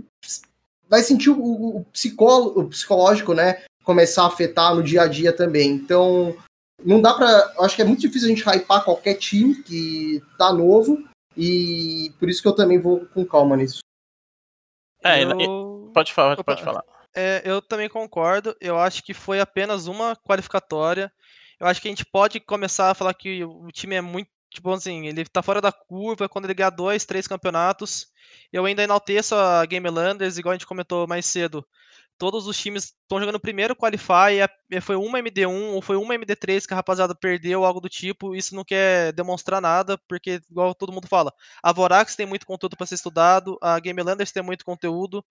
[0.89, 1.85] vai sentir o, o, o
[2.69, 3.63] psicológico, né?
[3.85, 5.71] Começar a afetar no dia a dia também.
[5.71, 6.37] Então,
[6.85, 7.55] não dá pra.
[7.61, 11.03] Acho que é muito difícil a gente hypar qualquer time que tá novo,
[11.37, 13.81] e por isso que eu também vou com calma nisso.
[15.05, 15.91] É, eu...
[15.95, 16.85] pode falar, Opa, pode falar.
[17.15, 18.55] É, eu também concordo.
[18.61, 21.13] Eu acho que foi apenas uma qualificatória.
[21.59, 24.29] Eu acho que a gente pode começar a falar que o time é muito.
[24.51, 28.07] Tipo assim, ele tá fora da curva quando ele ganhar dois, três campeonatos.
[28.53, 31.67] Eu ainda enalteço a Game Landers, igual a gente comentou mais cedo.
[32.19, 34.41] Todos os times estão jogando primeiro Qualify,
[34.83, 38.35] foi uma MD1 ou foi uma MD3 que a rapaziada perdeu, algo do tipo.
[38.35, 41.33] Isso não quer demonstrar nada, porque, igual todo mundo fala,
[41.63, 45.25] a Vorax tem muito conteúdo para ser estudado, a Game Landers tem muito conteúdo.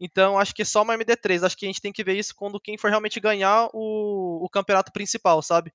[0.00, 1.44] Então, acho que é só uma MD3.
[1.44, 4.48] Acho que a gente tem que ver isso quando quem for realmente ganhar o, o
[4.48, 5.72] campeonato principal, sabe?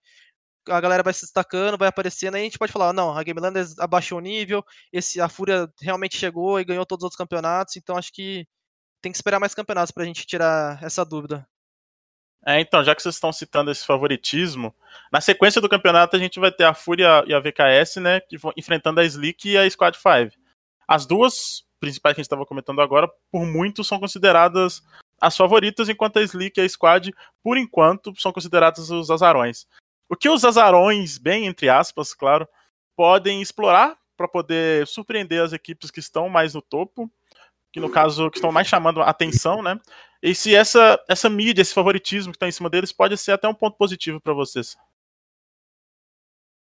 [0.67, 3.39] A galera vai se destacando, vai aparecendo, aí a gente pode falar, não, a Game
[3.39, 7.75] Landers abaixou o nível, esse, a Fúria realmente chegou e ganhou todos os outros campeonatos,
[7.75, 8.47] então acho que
[9.01, 11.47] tem que esperar mais campeonatos pra gente tirar essa dúvida.
[12.47, 14.73] É, então, já que vocês estão citando esse favoritismo,
[15.11, 18.37] na sequência do campeonato a gente vai ter a Fúria e a VKS, né, que
[18.37, 20.39] vão enfrentando a Slick e a Squad 5.
[20.87, 24.83] As duas principais que a gente estava comentando agora, por muito são consideradas
[25.19, 27.11] as favoritas, enquanto a Slick e a Squad,
[27.43, 29.67] por enquanto, são consideradas os azarões.
[30.09, 32.47] O que os azarões, bem entre aspas, claro,
[32.95, 37.11] podem explorar para poder surpreender as equipes que estão mais no topo,
[37.73, 39.79] que no caso que estão mais chamando a atenção, né?
[40.21, 43.47] E se essa essa mídia, esse favoritismo que está em cima deles pode ser até
[43.47, 44.77] um ponto positivo para vocês.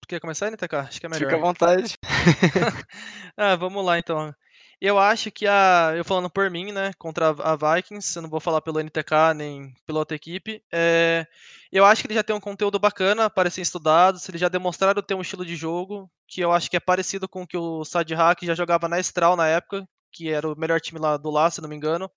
[0.08, 0.76] Quer começar, NTK?
[0.76, 1.26] Acho que é melhor.
[1.26, 1.96] Fica à vontade.
[3.36, 4.34] ah, vamos lá então.
[4.80, 5.92] Eu acho que a.
[5.96, 6.92] Eu falando por mim, né?
[6.98, 10.62] Contra a Vikings, eu não vou falar pelo NTK nem pela outra equipe.
[10.72, 11.26] É,
[11.72, 14.28] eu acho que eles já têm um conteúdo bacana para serem estudados.
[14.28, 17.42] Eles já demonstraram ter um estilo de jogo que eu acho que é parecido com
[17.42, 20.80] o que o Sad Hack já jogava na Estral na época, que era o melhor
[20.80, 22.10] time lá do lá, se não me engano.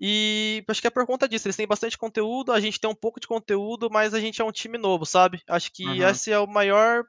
[0.00, 1.48] E acho que é por conta disso.
[1.48, 4.44] Eles têm bastante conteúdo, a gente tem um pouco de conteúdo, mas a gente é
[4.44, 5.42] um time novo, sabe?
[5.48, 6.08] Acho que uhum.
[6.08, 7.04] esse é o maior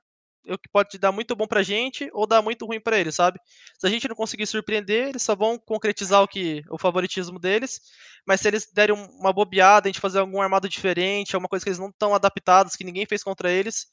[0.45, 3.39] o que pode dar muito bom pra gente ou dar muito ruim para eles, sabe?
[3.78, 7.82] Se a gente não conseguir surpreender, eles só vão concretizar o que o favoritismo deles,
[8.25, 11.69] mas se eles derem uma bobeada, a gente fazer algum armado diferente, alguma coisa que
[11.69, 13.88] eles não estão adaptados, que ninguém fez contra eles,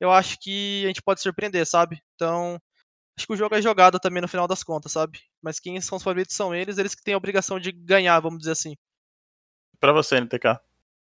[0.00, 2.02] eu acho que a gente pode surpreender, sabe?
[2.14, 2.60] Então,
[3.16, 5.20] acho que o jogo é jogado também no final das contas, sabe?
[5.40, 8.40] Mas quem são os favoritos são eles, eles que têm a obrigação de ganhar, vamos
[8.40, 8.74] dizer assim.
[9.78, 10.60] Para você, NTK.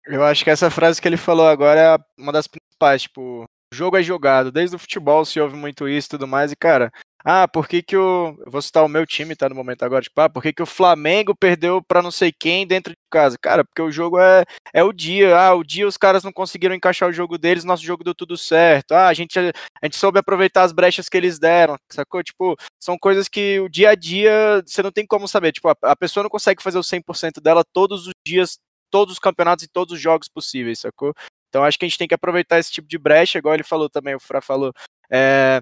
[0.06, 3.98] Eu acho que essa frase que ele falou agora é uma das principais, tipo, jogo
[3.98, 4.52] é jogado.
[4.52, 6.52] Desde o futebol se ouve muito isso e tudo mais.
[6.52, 6.92] E, cara,
[7.24, 8.38] ah, por que que o.
[8.48, 10.66] Vou citar o meu time, tá no momento agora, tipo, ah, por que que o
[10.66, 13.38] Flamengo perdeu pra não sei quem dentro de casa?
[13.38, 15.38] Cara, porque o jogo é, é o dia.
[15.38, 18.38] Ah, o dia os caras não conseguiram encaixar o jogo deles, nosso jogo deu tudo
[18.38, 18.94] certo.
[18.94, 19.52] Ah, a gente, a
[19.86, 22.24] gente soube aproveitar as brechas que eles deram, sacou?
[22.24, 25.52] Tipo, são coisas que o dia a dia você não tem como saber.
[25.52, 28.58] Tipo, a, a pessoa não consegue fazer o 100% dela todos os dias,
[28.90, 31.14] todos os campeonatos e todos os jogos possíveis, sacou?
[31.50, 33.90] Então acho que a gente tem que aproveitar esse tipo de brecha, igual ele falou
[33.90, 34.72] também, o Fra falou.
[35.12, 35.62] É,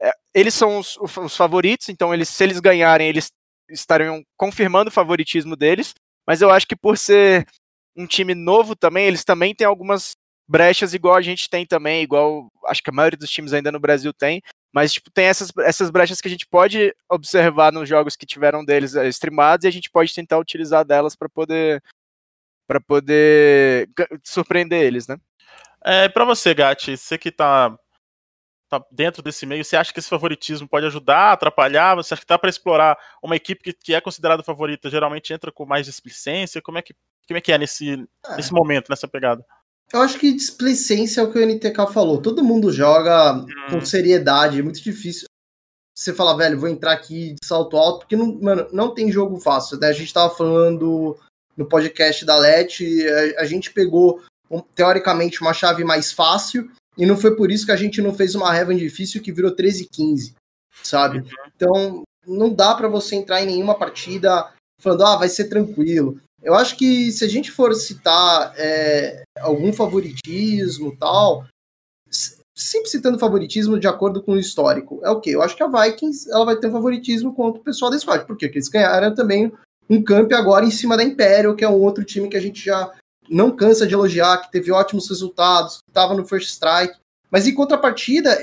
[0.00, 3.30] é, eles são os, os, favoritos, então eles, se eles ganharem, eles
[3.70, 5.94] estariam confirmando o favoritismo deles.
[6.26, 7.46] Mas eu acho que por ser
[7.96, 10.12] um time novo também, eles também têm algumas
[10.48, 13.80] brechas igual a gente tem também, igual acho que a maioria dos times ainda no
[13.80, 14.42] Brasil tem.
[14.72, 18.64] Mas, tipo, tem essas, essas brechas que a gente pode observar nos jogos que tiveram
[18.64, 21.82] deles é, streamados e a gente pode tentar utilizar delas para poder
[22.66, 23.88] para poder
[24.22, 25.16] surpreender eles, né?
[25.88, 27.74] É, para você, Gatti, você que tá,
[28.68, 31.94] tá dentro desse meio, você acha que esse favoritismo pode ajudar, atrapalhar?
[31.94, 35.50] Você acha que tá para explorar uma equipe que, que é considerada favorita, geralmente entra
[35.50, 36.60] com mais displicência?
[36.60, 36.94] Como é que,
[37.26, 38.36] como é, que é nesse, é.
[38.36, 39.42] nesse momento, nessa pegada?
[39.90, 42.20] Eu acho que displicência é o que o NTK falou.
[42.20, 43.46] Todo mundo joga hum.
[43.70, 45.26] com seriedade, é muito difícil
[45.96, 49.40] você falar, velho, vou entrar aqui de salto alto, porque não, mano, não tem jogo
[49.40, 49.88] fácil, né?
[49.88, 51.18] A gente tava falando
[51.56, 54.22] no podcast da LET, a, a gente pegou
[54.74, 58.34] teoricamente uma chave mais fácil, e não foi por isso que a gente não fez
[58.34, 60.34] uma Heaven difícil que virou 13-15,
[60.82, 61.18] sabe?
[61.18, 61.26] Uhum.
[61.54, 66.20] Então, não dá para você entrar em nenhuma partida falando, ah, vai ser tranquilo.
[66.42, 71.46] Eu acho que se a gente for citar é, algum favoritismo tal,
[72.54, 75.30] sempre citando favoritismo de acordo com o histórico, é o que?
[75.30, 78.24] Eu acho que a Vikings ela vai ter um favoritismo contra o pessoal da squad,
[78.26, 79.52] porque eles ganharam também
[79.88, 82.64] um camp agora em cima da Imperial, que é um outro time que a gente
[82.64, 82.92] já
[83.30, 86.98] não cansa de elogiar, que teve ótimos resultados, que estava no First Strike.
[87.30, 88.38] Mas em contrapartida,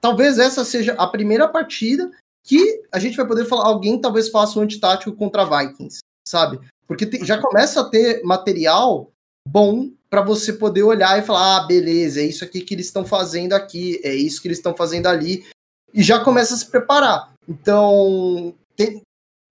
[0.00, 2.10] talvez essa seja a primeira partida
[2.42, 6.58] que a gente vai poder falar, alguém talvez faça um antitático contra Vikings, sabe?
[6.86, 9.10] Porque te, já começa a ter material
[9.46, 13.04] bom para você poder olhar e falar, ah, beleza, é isso aqui que eles estão
[13.04, 15.46] fazendo aqui, é isso que eles estão fazendo ali,
[15.94, 17.32] e já começa a se preparar.
[17.48, 19.02] Então, tem,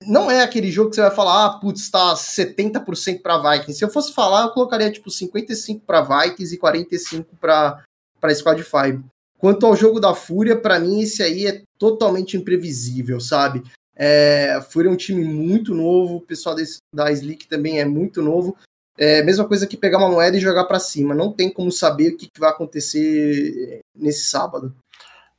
[0.04, 3.78] não é aquele jogo que você vai falar, ah, putz, tá 70% para Vikings.
[3.78, 7.84] Se eu fosse falar, eu colocaria tipo 55 para Vikings e 45 para
[8.20, 9.04] para Squad 5.
[9.38, 13.64] Quanto ao jogo da Fúria, para mim esse aí é totalmente imprevisível, sabe?
[13.96, 18.22] É, Fúria é um time muito novo, o pessoal desse, da Slick também é muito
[18.22, 18.58] novo.
[18.98, 21.16] É mesma coisa que pegar uma moeda e jogar para cima.
[21.16, 24.76] Não tem como saber o que, que vai acontecer nesse sábado.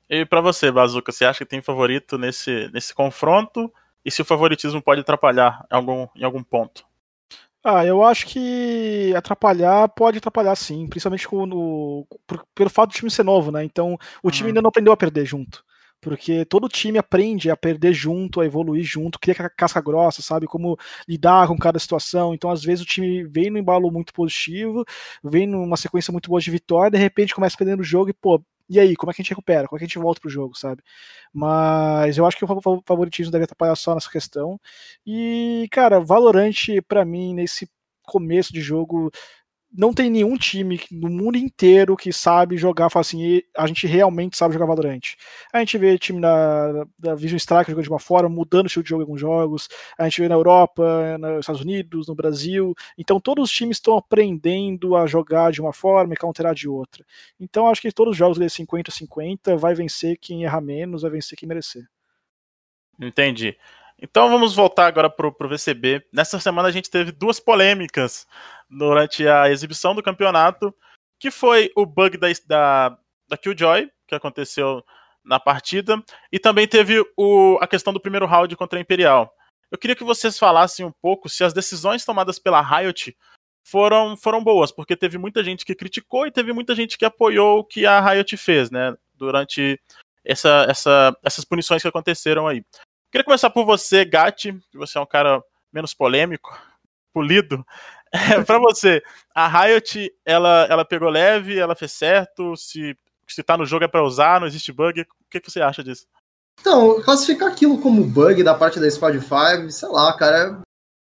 [0.08, 3.70] E para você, Bazuca, você acha que tem favorito nesse, nesse confronto?
[4.04, 6.84] E se o favoritismo pode atrapalhar em algum, em algum ponto?
[7.62, 13.10] Ah, eu acho que atrapalhar pode atrapalhar sim, principalmente no, por, pelo fato do time
[13.10, 13.62] ser novo, né?
[13.62, 14.48] Então o time uhum.
[14.48, 15.62] ainda não aprendeu a perder junto.
[16.00, 20.46] Porque todo time aprende a perder junto, a evoluir junto, cria casca grossa, sabe?
[20.46, 22.32] Como lidar com cada situação.
[22.32, 24.82] Então, às vezes, o time vem no embalo muito positivo,
[25.22, 28.42] vem numa sequência muito boa de vitória, de repente começa perdendo o jogo e, pô,
[28.70, 29.66] e aí, como é que a gente recupera?
[29.68, 30.82] Como é que a gente volta pro jogo, sabe?
[31.32, 34.60] Mas eu acho que o favoritismo deve atrapalhar só nessa questão.
[35.06, 37.68] E, cara, Valorante, para mim, nesse
[38.02, 39.10] começo de jogo,
[39.72, 44.36] não tem nenhum time no mundo inteiro que sabe jogar, fala assim, a gente realmente
[44.36, 45.00] sabe jogar Valorant.
[45.52, 48.82] A gente vê time da, da Vision Strike jogando de uma forma, mudando o estilo
[48.82, 52.74] de jogo em alguns jogos, a gente vê na Europa, nos Estados Unidos, no Brasil,
[52.98, 57.04] então todos os times estão aprendendo a jogar de uma forma e counterar de outra.
[57.38, 61.38] Então acho que todos os jogos de 50-50 vai vencer quem erra menos, vai vencer
[61.38, 61.84] quem merecer.
[63.00, 63.56] Entendi.
[64.00, 66.06] Então vamos voltar agora pro, pro VCB.
[66.12, 68.26] Nessa semana a gente teve duas polêmicas
[68.68, 70.74] durante a exibição do campeonato,
[71.18, 74.82] que foi o bug da, da, da Killjoy, que aconteceu
[75.22, 79.32] na partida, e também teve o, a questão do primeiro round contra a Imperial.
[79.70, 83.14] Eu queria que vocês falassem um pouco se as decisões tomadas pela Riot
[83.62, 87.60] foram, foram boas, porque teve muita gente que criticou e teve muita gente que apoiou
[87.60, 89.78] o que a Riot fez, né, durante
[90.24, 92.64] essa, essa, essas punições que aconteceram aí.
[93.10, 95.42] Queria começar por você, Gatti, que você é um cara
[95.72, 96.56] menos polêmico,
[97.12, 97.64] polido.
[98.12, 99.00] É, para você,
[99.32, 103.86] a Riot, ela, ela pegou leve, ela fez certo, se, se tá no jogo é
[103.86, 106.08] para usar, não existe bug, o que, que você acha disso?
[106.60, 110.60] Então, classificar aquilo como bug da parte da Squad 5, sei lá, cara,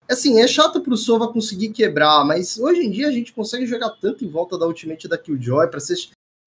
[0.08, 3.66] é, assim, é chato pro Sova conseguir quebrar, mas hoje em dia a gente consegue
[3.66, 5.96] jogar tanto em volta da Ultimate da Killjoy pra ser,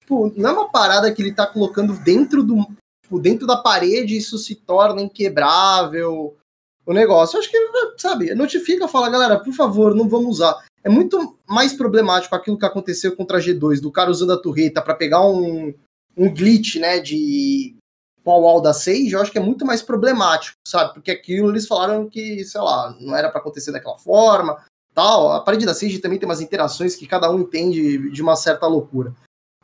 [0.00, 2.66] tipo, não é uma parada que ele tá colocando dentro do,
[3.06, 6.36] tipo, dentro da parede isso se torna inquebrável
[6.84, 7.36] o negócio.
[7.36, 7.58] Eu acho que,
[7.96, 10.64] sabe, notifica, fala, galera, por favor, não vamos usar.
[10.82, 14.82] É muito mais problemático aquilo que aconteceu contra a G2, do cara usando a torreta
[14.82, 15.72] para pegar um,
[16.16, 17.76] um glitch, né, de
[18.24, 20.94] wall da Sage, eu acho que é muito mais problemático, sabe?
[20.94, 25.30] Porque aquilo eles falaram que, sei lá, não era para acontecer daquela forma, tal.
[25.30, 28.66] A parede da Sage também tem umas interações que cada um entende de uma certa
[28.66, 29.14] loucura.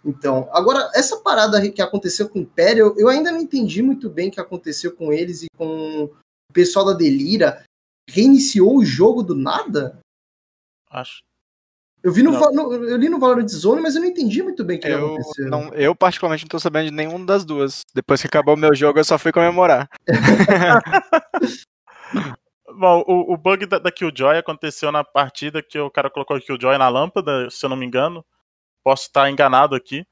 [0.05, 4.29] Então, agora, essa parada que aconteceu com o Império, eu ainda não entendi muito bem
[4.29, 7.65] o que aconteceu com eles e com o pessoal da Delira.
[8.09, 10.01] Reiniciou o jogo do nada?
[10.91, 11.23] Acho.
[12.03, 14.77] Eu vi no, no, eu li no Valorant Zone, mas eu não entendi muito bem
[14.77, 15.49] o que eu, aconteceu.
[15.49, 17.83] Não, eu, particularmente, não tô sabendo de nenhuma das duas.
[17.95, 19.89] Depois que acabou o meu jogo, eu só fui comemorar.
[22.75, 26.41] Bom, o, o bug da, da, Killjoy aconteceu na partida que o cara colocou o
[26.41, 28.25] Killjoy na lâmpada, se eu não me engano.
[28.83, 30.07] Posso estar enganado aqui.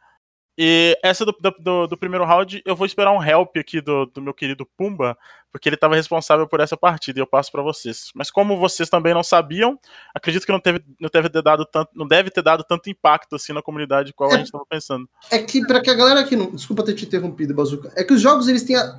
[0.59, 4.21] E essa do, do, do, primeiro round, eu vou esperar um help aqui do, do
[4.21, 5.17] meu querido Pumba,
[5.51, 8.11] porque ele estava responsável por essa partida e eu passo para vocês.
[8.15, 9.79] Mas como vocês também não sabiam,
[10.15, 13.55] acredito que não, teve, não, teve dado tanto, não deve ter dado tanto impacto assim
[13.55, 15.09] na comunidade qual é, a gente estava pensando.
[15.31, 16.51] É que para que a galera aqui não.
[16.51, 17.91] Desculpa ter te interrompido, Bazuca.
[17.97, 18.99] É que os jogos eles têm a,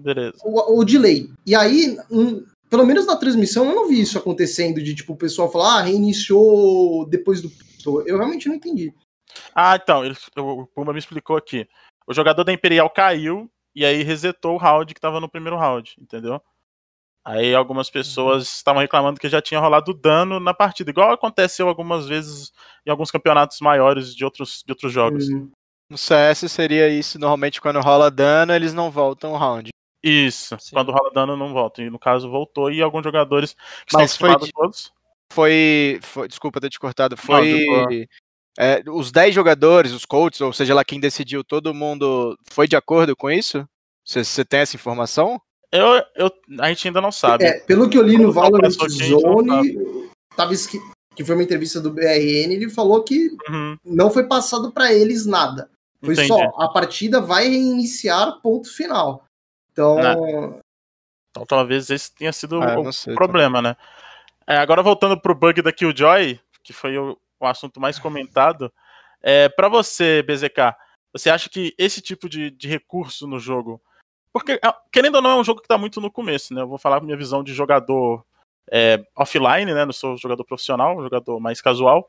[0.00, 0.38] Beleza.
[0.44, 1.30] O, o delay.
[1.46, 5.16] E aí, um, pelo menos na transmissão, eu não vi isso acontecendo de tipo o
[5.16, 7.52] pessoal falar, ah, reiniciou depois do.
[8.06, 8.94] Eu realmente não entendi.
[9.54, 11.68] Ah, então, ele, o Puma me explicou aqui.
[12.06, 15.94] O jogador da Imperial caiu e aí resetou o round que tava no primeiro round,
[16.00, 16.40] entendeu?
[17.24, 18.54] Aí algumas pessoas uhum.
[18.54, 22.50] estavam reclamando que já tinha rolado dano na partida, igual aconteceu algumas vezes
[22.84, 25.28] em alguns campeonatos maiores de outros, de outros jogos.
[25.28, 25.50] Uhum.
[25.88, 29.70] No CS seria isso, normalmente quando rola dano, eles não voltam o round.
[30.02, 30.74] Isso, Sim.
[30.74, 31.80] quando rola dano não volta.
[31.80, 33.54] E no caso voltou e alguns jogadores
[33.86, 34.92] que Mas foi, todos.
[35.32, 36.26] Foi, foi.
[36.26, 37.16] Desculpa ter te cortado.
[37.16, 37.66] Foi.
[37.66, 37.88] Não,
[38.58, 42.76] é, os 10 jogadores, os coaches, ou seja lá quem decidiu, todo mundo foi de
[42.76, 43.66] acordo com isso?
[44.04, 45.40] Você tem essa informação?
[45.70, 46.30] Eu, eu,
[46.60, 47.44] a gente ainda não sabe.
[47.44, 50.80] É, pelo que eu li no Como Valorant Zone, tava esqui-
[51.14, 55.24] que foi uma entrevista do BRN, ele falou que Uhum, não foi passado pra eles
[55.24, 55.70] nada.
[56.04, 56.28] Foi entendi.
[56.28, 59.24] só, a partida vai reiniciar, ponto final.
[59.72, 59.98] Então,
[61.30, 63.76] Então talvez esse tenha sido Ah, o sei, problema, né?
[64.46, 67.16] É, agora voltando pro bug da Killjoy, que foi o,
[67.46, 68.72] o assunto mais comentado,
[69.22, 70.74] é, para você, BZK,
[71.12, 73.80] você acha que esse tipo de, de recurso no jogo.
[74.32, 76.62] Porque, ah, querendo ou não, é um jogo que tá muito no começo, né?
[76.62, 78.24] Eu vou falar minha visão de jogador
[78.70, 79.84] é, offline, né?
[79.84, 82.08] Não sou jogador profissional, jogador mais casual.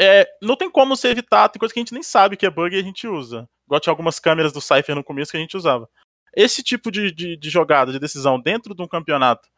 [0.00, 2.50] É, não tem como você evitar, tem coisa que a gente nem sabe que é
[2.50, 3.46] bug e a gente usa.
[3.66, 5.88] Igual tinha algumas câmeras do Cypher no começo que a gente usava.
[6.34, 9.48] Esse tipo de, de, de jogada, de decisão dentro de um campeonato,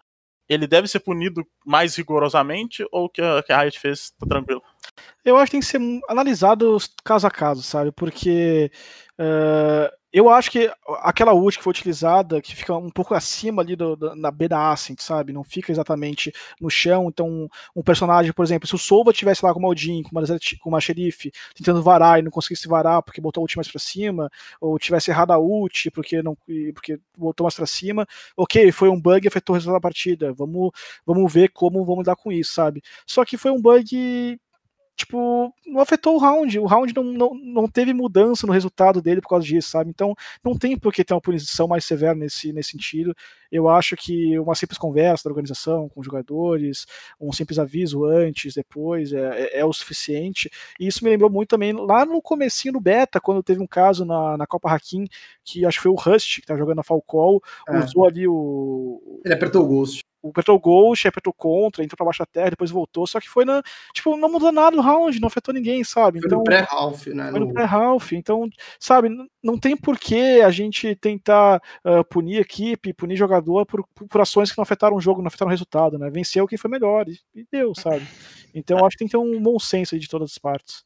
[0.52, 4.62] ele deve ser punido mais rigorosamente ou que a, que a Riot fez tá tranquilo?
[5.24, 7.92] Eu acho que tem que ser analisado caso a caso, sabe?
[7.92, 8.70] Porque
[9.18, 10.70] eh, eu acho que
[11.02, 14.46] aquela ult que foi utilizada, que fica um pouco acima ali do, do- na B
[14.48, 15.32] da Ascent, sabe?
[15.32, 17.08] Não fica exatamente no chão.
[17.08, 20.10] Então, um, um personagem, por exemplo, se o Sova tivesse lá com uma Odin, com
[20.12, 20.22] uma,
[20.60, 23.80] com uma xerife, tentando varar e não conseguisse varar porque botou a ult mais pra
[23.80, 26.36] cima, ou tivesse errado a ult porque não
[26.74, 28.06] porque botou mais pra cima,
[28.36, 30.32] ok, foi um bug e afetou o resultado da partida.
[30.32, 30.70] Vamos,
[31.06, 32.82] vamos ver como vamos lidar com isso, sabe?
[33.06, 34.38] Só que foi um bug
[35.02, 36.58] tipo, não afetou o round.
[36.58, 39.90] O round não, não, não teve mudança no resultado dele por causa disso, sabe?
[39.90, 43.14] Então não tem por que ter uma punição mais severa nesse, nesse sentido.
[43.50, 46.86] Eu acho que uma simples conversa da organização com os jogadores,
[47.20, 50.50] um simples aviso antes, depois, é, é, é o suficiente.
[50.80, 54.04] E isso me lembrou muito também lá no comecinho do beta, quando teve um caso
[54.04, 55.04] na, na Copa Hakim,
[55.44, 57.78] que acho que foi o Rust, que tá jogando na Falcol, É.
[57.78, 60.00] usou ali o, ele apertou o Ghost.
[60.30, 63.44] Apertou o Ghost, apertou contra, entrou pra baixo da terra, depois voltou, só que foi
[63.44, 63.62] na.
[63.92, 66.20] Tipo, não mudou nada no round, não afetou ninguém, sabe?
[66.20, 67.30] Foi Então, no pré-Ralph, né?
[67.30, 68.12] foi no pré-Ralph.
[68.12, 68.48] Então,
[68.78, 69.08] sabe,
[69.42, 74.50] não tem por que a gente tentar ah, punir equipe, punir jogador por, por- ações
[74.50, 76.08] que não afetaram o jogo, não afetaram o resultado, né?
[76.10, 78.06] Venceu quem foi melhor, e, e deu, sabe?
[78.54, 80.84] Então, acho que tem que ter um bom senso aí de todas as partes.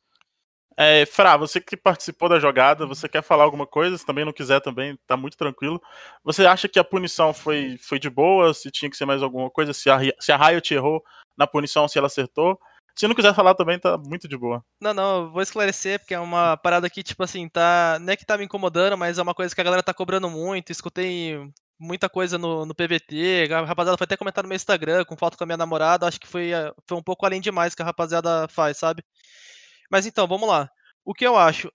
[0.77, 3.97] É, Fra, você que participou da jogada, você quer falar alguma coisa?
[3.97, 5.81] Se também não quiser, também tá muito tranquilo.
[6.23, 8.53] Você acha que a punição foi, foi de boa?
[8.53, 9.73] Se tinha que ser mais alguma coisa?
[9.73, 11.03] Se a, se a Riot errou
[11.37, 12.59] na punição, se ela acertou?
[12.95, 14.65] Se não quiser falar também, tá muito de boa.
[14.81, 17.99] Não, não, eu vou esclarecer, porque é uma parada que, tipo assim, tá.
[18.01, 20.31] Não é que tá me incomodando, mas é uma coisa que a galera tá cobrando
[20.31, 20.73] muito.
[20.73, 21.39] Escutei
[21.79, 23.49] muita coisa no, no PVT.
[23.53, 26.07] A rapaziada foi até comentar no meu Instagram com foto com a minha namorada.
[26.07, 29.03] Acho que foi, eh, foi um pouco além demais que a rapaziada faz, sabe?
[29.91, 30.69] Mas então, vamos lá.
[31.05, 31.71] O que eu acho?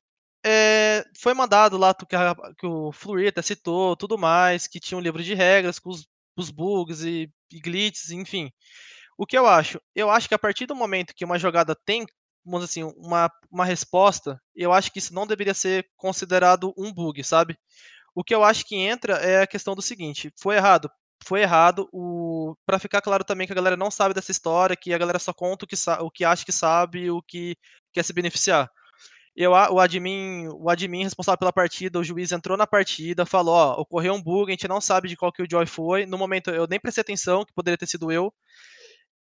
[0.45, 5.01] É, foi mandado lá que, a- que o Fluir citou, tudo mais, que tinha um
[5.01, 6.07] livro de regras com os,
[6.37, 8.51] os bugs e, e glitches, enfim.
[9.17, 9.79] O que eu acho?
[9.95, 12.05] Eu acho que a partir do momento que uma jogada tem,
[12.45, 17.23] vamos assim, uma, uma resposta, eu acho que isso não deveria ser considerado um bug,
[17.23, 17.57] sabe?
[18.15, 20.89] O que eu acho que entra é a questão do seguinte: foi errado.
[21.25, 21.87] Foi errado.
[21.93, 22.55] O...
[22.65, 25.33] Para ficar claro também que a galera não sabe dessa história, que a galera só
[25.33, 27.55] conta o que, o que acha que sabe, o que
[27.91, 28.69] quer se beneficiar.
[29.35, 33.81] Eu, o admin, o admin responsável pela partida, o juiz entrou na partida, falou, ó,
[33.81, 36.05] ocorreu um bug, a gente não sabe de qual que o Joy foi.
[36.05, 38.33] No momento eu nem prestei atenção, que poderia ter sido eu.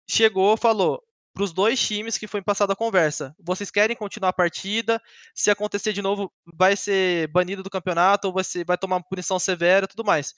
[0.10, 1.04] Chegou, falou
[1.34, 3.36] para os dois times que foi passada a conversa.
[3.40, 5.02] Vocês querem continuar a partida?
[5.34, 9.40] Se acontecer de novo, vai ser banido do campeonato ou ser, vai tomar uma punição
[9.40, 10.34] severa, tudo mais.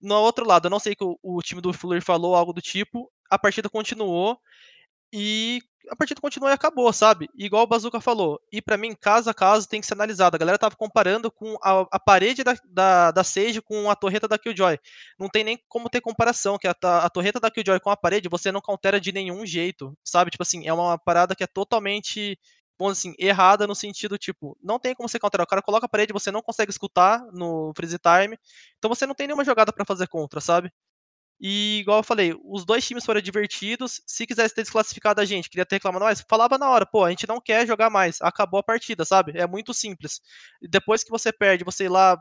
[0.00, 2.62] No outro lado, eu não sei que o, o time do Fuller falou algo do
[2.62, 3.10] tipo.
[3.30, 4.38] A partida continuou
[5.12, 5.60] e
[5.90, 7.28] a partida continuou e acabou, sabe?
[7.36, 8.40] Igual o Bazooka falou.
[8.52, 10.34] E pra mim, caso a caso, tem que ser analisado.
[10.34, 14.28] A galera tava comparando com a, a parede da, da, da Sage com a torreta
[14.28, 14.78] da Killjoy.
[15.18, 18.28] Não tem nem como ter comparação, que a, a torreta da Killjoy com a parede
[18.28, 20.30] você não countera de nenhum jeito, sabe?
[20.30, 22.38] Tipo assim, é uma parada que é totalmente,
[22.78, 25.44] dizer assim, errada no sentido, tipo, não tem como você counterar.
[25.44, 28.38] O cara coloca a parede, você não consegue escutar no freeze time,
[28.78, 30.70] então você não tem nenhuma jogada pra fazer contra, sabe?
[31.40, 34.00] E, igual eu falei, os dois times foram divertidos.
[34.06, 37.10] Se quisesse ter desclassificado a gente, queria ter reclamado mais, falava na hora, pô, a
[37.10, 38.18] gente não quer jogar mais.
[38.22, 39.38] Acabou a partida, sabe?
[39.38, 40.20] É muito simples.
[40.62, 42.18] Depois que você perde, você ir lá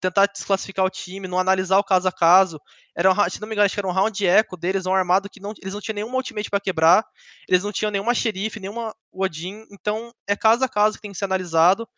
[0.00, 2.60] tentar desclassificar o time, não analisar o caso a caso.
[2.96, 5.28] Era um, se não me engano, acho que era um round eco deles, um armado
[5.28, 7.04] que não, eles não tinham nenhuma ultimate para quebrar,
[7.48, 9.64] eles não tinham nenhuma xerife, nenhuma Odin.
[9.72, 11.88] Então, é caso a caso que tem que ser analisado.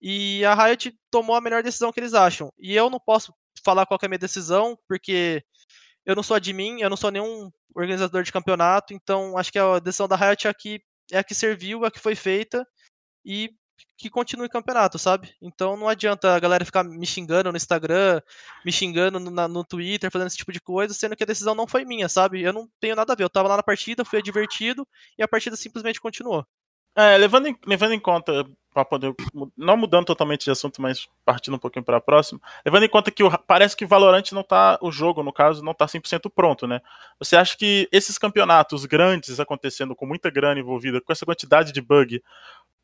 [0.00, 2.52] E a Riot tomou a melhor decisão que eles acham.
[2.58, 3.34] E eu não posso
[3.64, 5.42] falar qual é a minha decisão, porque
[6.06, 9.78] eu não sou admin, eu não sou nenhum organizador de campeonato, então acho que a
[9.78, 10.80] decisão da Riot é a que,
[11.12, 12.66] é a que serviu, é a que foi feita
[13.24, 13.50] e
[13.98, 15.34] que continue o campeonato, sabe?
[15.42, 18.20] Então não adianta a galera ficar me xingando no Instagram,
[18.64, 21.54] me xingando no, na- no Twitter, fazendo esse tipo de coisa, sendo que a decisão
[21.54, 22.42] não foi minha, sabe?
[22.42, 23.24] Eu não tenho nada a ver.
[23.24, 24.86] Eu tava lá na partida, fui divertido
[25.18, 26.44] e a partida simplesmente continuou.
[26.96, 28.44] É, levando em, levando em conta
[28.82, 29.14] poder
[29.54, 33.10] não mudando totalmente de assunto, mas partindo um pouquinho para a próxima, levando em conta
[33.10, 36.66] que o, parece que Valorant não tá o jogo, no caso, não tá 100% pronto,
[36.66, 36.80] né?
[37.18, 41.82] Você acha que esses campeonatos grandes acontecendo com muita grana envolvida, com essa quantidade de
[41.82, 42.22] bug,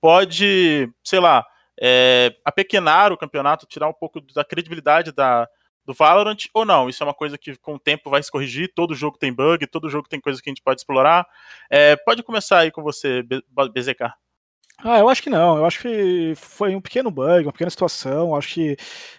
[0.01, 1.47] pode, sei lá,
[1.81, 5.49] é, apequenar o campeonato, tirar um pouco da credibilidade da,
[5.85, 6.89] do Valorant ou não?
[6.89, 8.73] Isso é uma coisa que com o tempo vai se corrigir.
[8.75, 11.27] Todo jogo tem bug, todo jogo tem coisa que a gente pode explorar.
[11.71, 14.13] É, pode começar aí com você, BZK.
[14.83, 15.59] Ah, eu acho que não.
[15.59, 18.29] Eu acho que foi um pequeno bug, uma pequena situação.
[18.29, 18.77] Eu acho que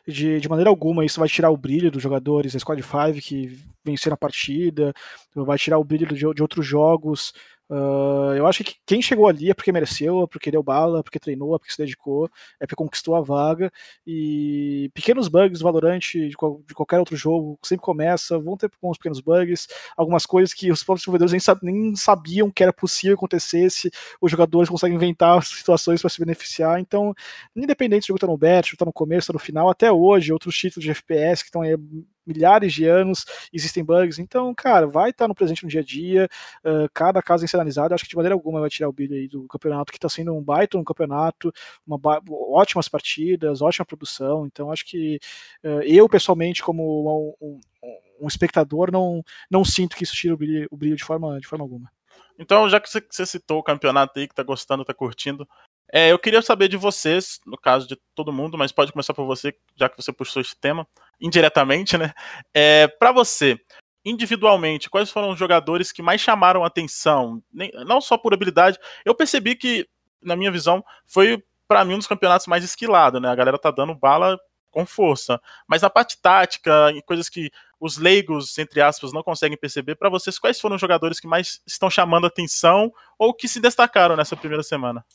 [0.07, 3.59] de, de maneira alguma isso vai tirar o brilho dos jogadores da Squad 5 que
[3.83, 4.91] venceram a partida,
[5.35, 7.33] vai tirar o brilho de, de outros jogos.
[7.71, 11.03] Uh, eu acho que quem chegou ali é porque mereceu, é porque deu bala, é
[11.03, 13.71] porque treinou, é porque se dedicou, é porque conquistou a vaga.
[14.05, 18.69] E pequenos bugs do Valorant, de, qual, de qualquer outro jogo, sempre começa, vão ter
[18.81, 21.31] alguns pequenos bugs, algumas coisas que os próprios desenvolvedores
[21.63, 26.19] nem, nem sabiam que era possível acontecer se os jogadores conseguem inventar situações para se
[26.19, 26.77] beneficiar.
[26.77, 27.13] Então,
[27.55, 30.33] independente se o jogo está no beta, está no começo, está no final, até hoje,
[30.33, 31.77] outros títulos de FPS que estão aí
[32.25, 34.19] milhares de anos, existem bugs.
[34.19, 36.29] Então, cara, vai estar no presente no dia a dia.
[36.63, 37.93] Uh, cada caso é analisado.
[37.93, 40.35] Acho que de maneira alguma vai tirar o brilho aí do campeonato, que está sendo
[40.35, 41.51] um baita um campeonato,
[41.85, 41.99] uma
[42.29, 44.45] ótimas partidas, ótima produção.
[44.45, 45.19] Então, acho que
[45.63, 50.37] uh, eu, pessoalmente, como um, um, um, espectador, não, não sinto que isso tira o
[50.37, 51.91] brilho, o brilho de, forma, de forma alguma.
[52.39, 55.47] Então, já que você citou o campeonato aí, que tá gostando, tá curtindo,
[55.93, 59.25] é, eu queria saber de vocês, no caso de todo mundo, mas pode começar por
[59.25, 60.87] você, já que você puxou esse tema,
[61.19, 62.13] indiretamente, né?
[62.53, 63.59] É, para você,
[64.05, 67.41] individualmente, quais foram os jogadores que mais chamaram atenção?
[67.51, 68.79] Nem, não só por habilidade.
[69.05, 69.87] Eu percebi que,
[70.21, 73.29] na minha visão, foi para mim um dos campeonatos mais esquilados, né?
[73.29, 74.39] A galera tá dando bala
[74.71, 75.39] com força.
[75.67, 80.09] Mas na parte tática, em coisas que os leigos, entre aspas, não conseguem perceber, para
[80.09, 84.37] vocês, quais foram os jogadores que mais estão chamando atenção ou que se destacaram nessa
[84.37, 85.05] primeira semana?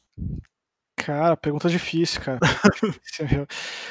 [0.97, 2.39] Cara, pergunta difícil, cara.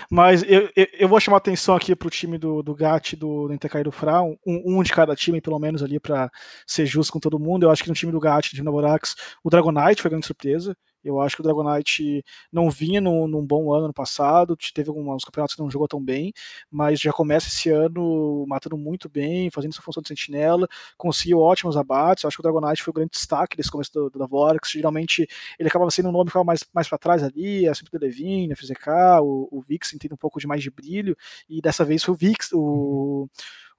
[0.10, 2.74] Mas eu, eu, eu, vou chamar atenção aqui pro time do, do
[3.16, 6.32] do, do Intercai do Fra, um, um, de cada time, pelo menos, ali, para
[6.66, 7.64] ser justo com todo mundo.
[7.64, 10.26] Eu acho que no time do GAT, no time da Borax, o Dragonite foi grande
[10.26, 10.76] surpresa.
[11.06, 15.24] Eu acho que o Dragonite não vinha num, num bom ano no passado, teve alguns
[15.24, 16.34] campeonatos que não jogou tão bem,
[16.70, 21.78] mas já começa esse ano matando muito bem, fazendo sua função de sentinela, conseguiu ótimos
[21.78, 22.24] abates.
[22.24, 24.72] Eu acho que o Dragonite foi o grande destaque desse começo do, do, da Vorax.
[24.72, 25.28] Geralmente
[25.60, 28.02] ele acabava sendo um nome que ficava mais, mais para trás ali, é sempre o
[28.02, 31.16] Levine, a FZK, o, o Vix tem um pouco de mais de brilho,
[31.50, 33.30] e dessa vez foi o Vix, o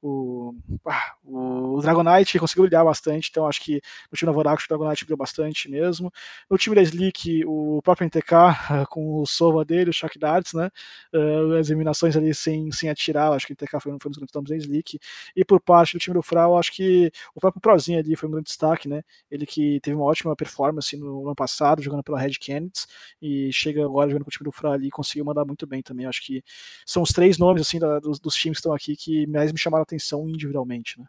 [0.06, 0.54] o,
[0.86, 3.80] ah, o Dragonite conseguiu brilhar bastante, então acho que
[4.10, 6.12] no time da Vorax o Dragonite brilhou bastante mesmo.
[6.48, 10.70] No time da Slick, o próprio NTK, com o Sova dele, o Shock Darts, né?
[11.12, 14.18] Uh, as eliminações ali sem, sem atirar, acho que o NTK foi, foi um dos
[14.18, 14.98] grandes nomes da Slick.
[15.34, 18.32] E por parte do time do Frau, acho que o próprio Prozinho ali foi um
[18.32, 19.02] grande destaque, né?
[19.30, 22.86] Ele que teve uma ótima performance no ano passado, jogando pela Red Canids,
[23.20, 25.82] e chega agora jogando com o time do Frau ali e conseguiu mandar muito bem
[25.82, 26.06] também.
[26.06, 26.42] Acho que
[26.84, 29.58] são os três nomes assim da, dos, dos times que estão aqui que mais me
[29.58, 29.95] chamaram a atenção
[30.28, 31.06] individualmente, né?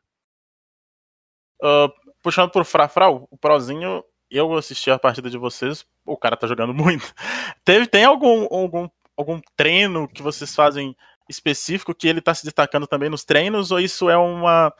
[1.61, 6.47] Uh, puxando por Frafrau, o Prozinho, eu assisti a partida de vocês, o cara tá
[6.47, 7.13] jogando muito.
[7.63, 10.95] Teve, tem algum, algum, algum treino que vocês fazem
[11.29, 14.73] específico que ele tá se destacando também nos treinos, ou isso é uma,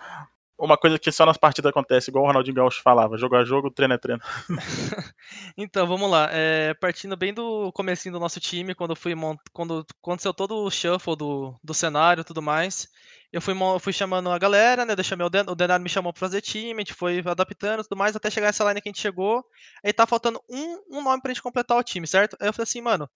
[0.58, 3.70] uma coisa que só nas partidas acontece, igual o Ronaldinho Gaúcho falava, jogo a jogo,
[3.70, 4.22] treino é treino.
[5.58, 6.30] então, vamos lá.
[6.32, 9.40] É, partindo bem do comecinho do nosso time, quando fui mont...
[9.52, 12.88] quando aconteceu todo o shuffle do, do cenário e tudo mais,
[13.32, 14.94] eu fui, fui chamando a galera, né?
[14.98, 17.82] Eu chamei o, Den o Denário me chamou pra fazer time, a gente foi adaptando
[17.82, 19.44] e tudo mais, até chegar essa line que a gente chegou.
[19.84, 22.38] Aí tá faltando um, um nome pra gente completar o time, certo?
[22.40, 23.10] Aí eu falei assim, mano,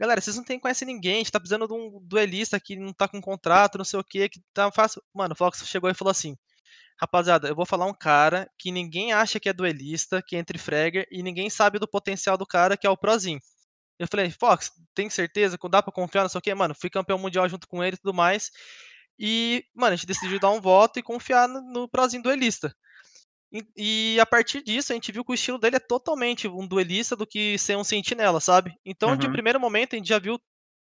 [0.00, 2.92] galera, vocês não tem, conhecem ninguém, a gente tá precisando de um duelista que não
[2.92, 5.02] tá com contrato, não sei o que, que tá fácil.
[5.14, 6.36] Mano, o Fox chegou e falou assim:
[7.00, 10.58] Rapaziada, eu vou falar um cara que ninguém acha que é duelista, que é entre
[10.58, 13.40] fragger, e ninguém sabe do potencial do cara, que é o Prozinho.
[13.98, 15.58] Eu falei, Fox, tem certeza?
[15.70, 16.54] Dá pra confiar, não sei o que?
[16.54, 18.50] Mano, fui campeão mundial junto com ele e tudo mais.
[19.18, 22.74] E, mano, a gente decidiu dar um voto e confiar no, no Prozinho duelista.
[23.52, 23.64] E,
[24.16, 27.14] e, a partir disso, a gente viu que o estilo dele é totalmente um duelista
[27.14, 28.74] do que ser um sentinela, sabe?
[28.84, 29.16] Então, uhum.
[29.16, 30.40] de primeiro momento, a gente já viu.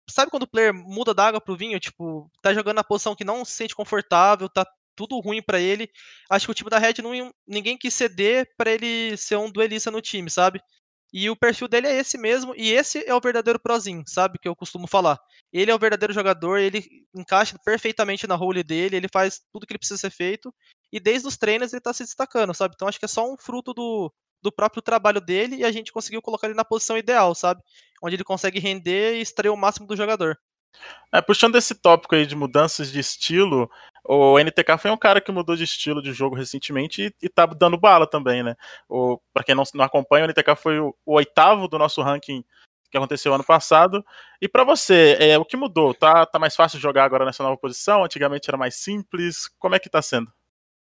[0.10, 1.80] Sabe quando o player muda da água pro vinho?
[1.80, 4.66] Tipo, tá jogando na posição que não se sente confortável, tá
[4.96, 5.90] tudo ruim para ele.
[6.30, 9.90] Acho que o time da Red não ninguém quis ceder para ele ser um duelista
[9.90, 10.62] no time, sabe?
[11.14, 14.40] E o perfil dele é esse mesmo, e esse é o verdadeiro prozinho, sabe?
[14.40, 15.20] Que eu costumo falar.
[15.52, 19.74] Ele é o verdadeiro jogador, ele encaixa perfeitamente na role dele, ele faz tudo que
[19.74, 20.54] ele precisa ser feito,
[20.92, 22.76] e desde os treinos ele tá se destacando, sabe?
[22.76, 25.92] Então acho que é só um fruto do, do próprio trabalho dele e a gente
[25.92, 27.62] conseguiu colocar ele na posição ideal, sabe?
[28.02, 30.38] Onde ele consegue render e extrair o máximo do jogador.
[31.14, 33.70] É, puxando esse tópico aí de mudanças de estilo,
[34.04, 37.46] o NTK foi um cara que mudou de estilo de jogo recentemente e, e tá
[37.46, 38.56] dando bala também, né?
[38.90, 42.44] O, pra quem não, não acompanha, o NTK foi o, o, oitavo do nosso ranking
[42.90, 44.04] que aconteceu ano passado.
[44.42, 45.94] E para você, é, o que mudou?
[45.94, 48.04] Tá, tá mais fácil jogar agora nessa nova posição?
[48.04, 49.48] Antigamente era mais simples?
[49.60, 50.32] Como é que tá sendo?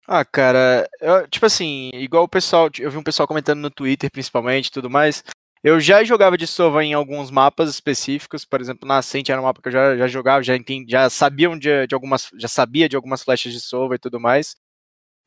[0.08, 4.12] Ah, cara, eu, tipo assim, igual o pessoal, eu vi um pessoal comentando no Twitter
[4.12, 5.24] principalmente tudo mais.
[5.68, 9.46] Eu já jogava de Sova em alguns mapas específicos, por exemplo, na Ascent era um
[9.46, 12.88] mapa que eu já, já jogava, já, entendi, já sabiam de, de algumas, já sabia
[12.88, 14.56] de algumas flechas de Sova e tudo mais,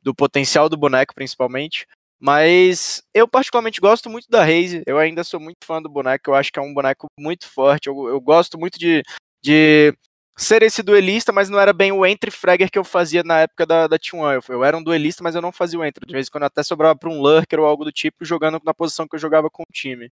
[0.00, 1.88] do potencial do boneco principalmente.
[2.20, 6.34] Mas eu particularmente gosto muito da Raze, eu ainda sou muito fã do boneco, eu
[6.36, 9.02] acho que é um boneco muito forte, eu, eu gosto muito de,
[9.42, 9.92] de
[10.36, 13.66] ser esse duelista, mas não era bem o entry fragger que eu fazia na época
[13.66, 14.34] da, da T1.
[14.34, 16.06] Eu, eu, era um duelista, mas eu não fazia o entry.
[16.06, 18.72] De vez em quando até sobrava para um lurker ou algo do tipo, jogando na
[18.72, 20.08] posição que eu jogava com o time.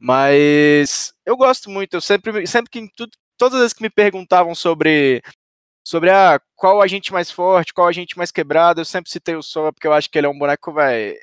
[0.00, 4.54] Mas eu gosto muito, eu sempre, sempre que tudo, todas as vezes que me perguntavam
[4.54, 5.22] sobre
[5.84, 9.72] sobre ah, qual agente mais forte, qual agente mais quebrado, eu sempre citei o Sova
[9.72, 11.16] porque eu acho que ele é um boneco, vai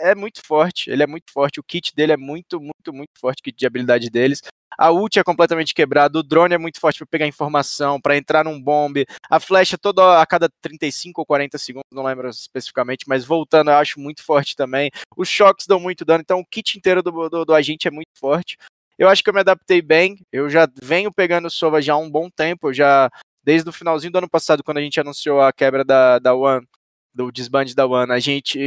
[0.00, 3.40] é muito forte, ele é muito forte, o kit dele é muito, muito, muito forte,
[3.40, 4.42] o kit de habilidade deles.
[4.78, 8.44] A ult é completamente quebrada, o drone é muito forte para pegar informação, para entrar
[8.44, 13.24] num bombe, a flecha toda a cada 35 ou 40 segundos, não lembro especificamente, mas
[13.24, 14.90] voltando eu acho muito forte também.
[15.16, 18.10] Os choques dão muito dano, então o kit inteiro do, do, do agente é muito
[18.18, 18.56] forte.
[18.98, 22.10] Eu acho que eu me adaptei bem, eu já venho pegando Sova já há um
[22.10, 23.10] bom tempo, já
[23.44, 26.66] desde o finalzinho do ano passado, quando a gente anunciou a quebra da, da One,
[27.14, 28.58] do desband da One, a gente.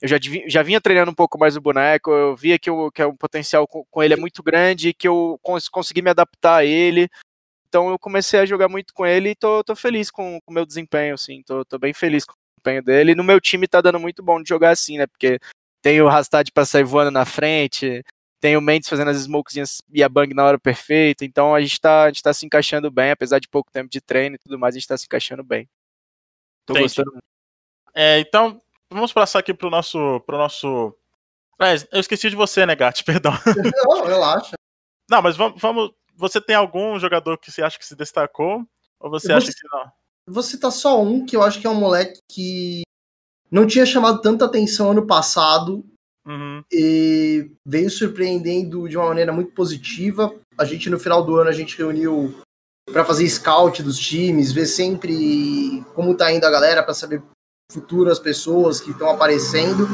[0.00, 0.16] Eu já,
[0.46, 3.66] já vinha treinando um pouco mais o boneco, eu via que, o, que o potencial
[3.66, 7.08] com, com ele é muito grande, que eu cons, consegui me adaptar a ele.
[7.68, 10.64] Então eu comecei a jogar muito com ele e tô, tô feliz com o meu
[10.64, 13.12] desempenho, assim, tô, tô bem feliz com o desempenho dele.
[13.12, 15.06] E no meu time tá dando muito bom de jogar assim, né?
[15.06, 15.38] Porque
[15.82, 18.04] tem o Rastad pra sair voando na frente,
[18.40, 21.24] tem o Mendes fazendo as smokezinhas e a bang na hora perfeita.
[21.24, 24.00] Então a gente, tá, a gente tá se encaixando bem, apesar de pouco tempo de
[24.00, 25.68] treino e tudo mais, a gente tá se encaixando bem.
[26.64, 26.84] Tô Entendi.
[26.84, 27.27] gostando muito.
[28.00, 30.20] É, então, vamos passar aqui pro nosso.
[30.20, 30.94] Pro nosso...
[31.60, 33.02] É, eu esqueci de você, né, Gat?
[33.02, 33.32] Perdão.
[33.88, 34.52] Não, relaxa.
[35.10, 35.90] Não, mas vamos, vamos.
[36.14, 38.64] Você tem algum jogador que você acha que se destacou?
[39.00, 39.90] Ou você acha que não?
[40.28, 42.82] Vou citar só um, que eu acho que é um moleque que
[43.50, 45.84] não tinha chamado tanta atenção ano passado.
[46.24, 46.62] Uhum.
[46.70, 50.32] E veio surpreendendo de uma maneira muito positiva.
[50.56, 52.40] A gente, no final do ano, a gente reuniu
[52.92, 57.22] para fazer scout dos times, ver sempre como tá indo a galera, para saber
[57.70, 59.86] futuras pessoas que estão aparecendo.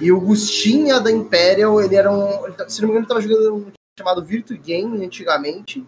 [0.00, 2.50] E o Gustinha da Imperial, ele era um.
[2.52, 5.84] Tá, se não me engano, ele estava jogando um chamado Virtu Game antigamente.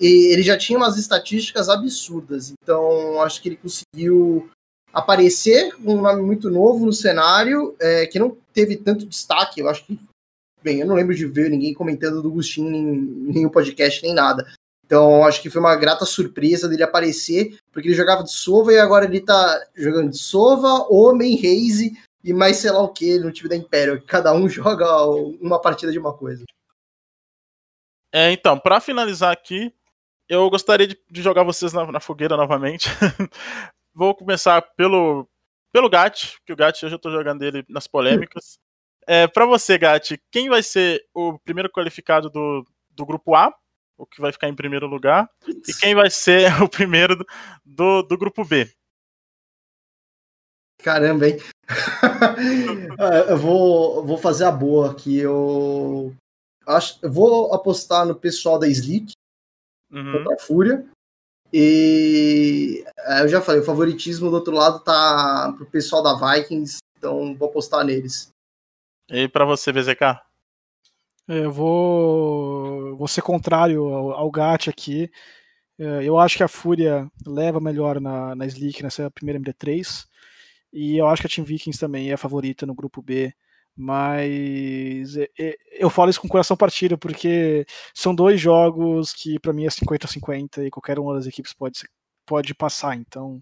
[0.00, 2.52] E ele já tinha umas estatísticas absurdas.
[2.62, 4.48] Então, acho que ele conseguiu
[4.92, 9.60] aparecer com um nome muito novo no cenário, é, que não teve tanto destaque.
[9.60, 9.98] Eu acho que.
[10.62, 14.44] Bem, eu não lembro de ver ninguém comentando do Gustinho em nenhum podcast nem nada.
[14.88, 18.78] Então, acho que foi uma grata surpresa dele aparecer, porque ele jogava de Sova e
[18.78, 21.92] agora ele tá jogando de Sova, Homem, Raze
[22.24, 24.02] e mais sei lá o que no time da Império.
[24.06, 25.04] Cada um joga
[25.42, 26.42] uma partida de uma coisa.
[28.10, 29.70] É, então, para finalizar aqui,
[30.26, 32.88] eu gostaria de, de jogar vocês na, na fogueira novamente.
[33.92, 35.28] Vou começar pelo,
[35.70, 38.58] pelo Gat, que o Gat eu já tô jogando ele nas polêmicas.
[39.10, 43.50] É, para você, Gat, quem vai ser o primeiro qualificado do, do grupo A?
[43.98, 47.26] O que vai ficar em primeiro lugar, e quem vai ser o primeiro
[47.64, 48.70] do, do grupo B.
[50.80, 51.38] Caramba, hein?
[53.28, 55.18] eu vou, vou fazer a boa aqui.
[55.18, 56.14] Eu,
[56.64, 59.12] acho, eu vou apostar no pessoal da Slick
[59.90, 60.12] uhum.
[60.12, 60.86] contra a Fúria.
[61.52, 66.78] E é, eu já falei, o favoritismo do outro lado tá pro pessoal da Vikings,
[66.96, 68.30] então vou apostar neles.
[69.10, 70.27] E para você, BZK?
[71.28, 74.32] É, eu vou, vou ser contrário ao, ao
[74.70, 75.10] aqui.
[75.78, 80.06] É, eu acho que a Fúria leva melhor na, na Slick nessa primeira MD3.
[80.72, 83.32] E eu acho que a Team Vikings também é a favorita no grupo B.
[83.76, 85.14] Mas
[85.72, 87.64] eu falo isso com coração partido, porque
[87.94, 91.80] são dois jogos que para mim é 50-50 e qualquer uma das equipes pode,
[92.26, 92.96] pode passar.
[92.96, 93.40] Então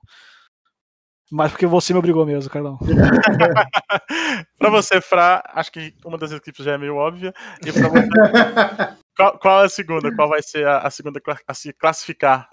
[1.30, 2.78] mas porque você me obrigou mesmo, Carlão.
[4.58, 7.34] pra você, Fra, acho que uma das equipes já é meio óbvia.
[7.64, 8.08] E pra você,
[9.16, 10.14] qual, qual, é a segunda?
[10.14, 12.48] Qual vai ser a, a segunda a se classificar?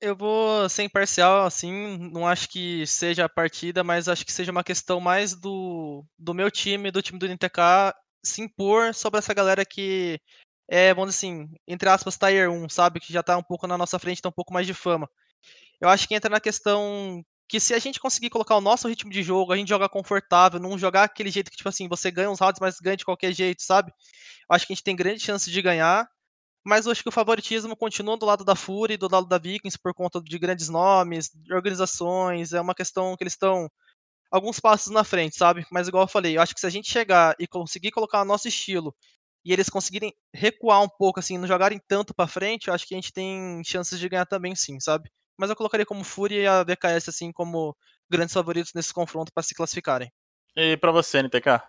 [0.00, 4.52] Eu vou ser imparcial, assim, não acho que seja a partida, mas acho que seja
[4.52, 7.92] uma questão mais do, do meu time, do time do NTK,
[8.24, 10.20] se impor sobre essa galera que
[10.68, 13.00] é, vamos dizer assim, entre aspas, Tier 1, sabe?
[13.00, 15.08] Que já tá um pouco na nossa frente, tá um pouco mais de fama.
[15.80, 19.10] Eu acho que entra na questão que se a gente conseguir colocar o nosso ritmo
[19.10, 22.30] de jogo, a gente joga confortável, não jogar aquele jeito que, tipo assim, você ganha
[22.30, 23.92] uns rounds, mas ganha de qualquer jeito, sabe?
[24.50, 26.08] Acho que a gente tem grande chance de ganhar.
[26.64, 29.38] Mas eu acho que o favoritismo continua do lado da Fury e do lado da
[29.38, 32.52] Vikings por conta de grandes nomes, de organizações.
[32.52, 33.70] É uma questão que eles estão
[34.30, 35.66] alguns passos na frente, sabe?
[35.70, 38.24] Mas igual eu falei, eu acho que se a gente chegar e conseguir colocar o
[38.24, 38.94] nosso estilo
[39.44, 42.94] e eles conseguirem recuar um pouco, assim, não jogarem tanto para frente, eu acho que
[42.94, 45.10] a gente tem chances de ganhar também, sim, sabe?
[45.38, 47.76] Mas eu colocaria como Fúria e a BKS, assim, como
[48.10, 50.10] grandes favoritos nesse confronto para se classificarem.
[50.56, 51.62] E para você, NTK?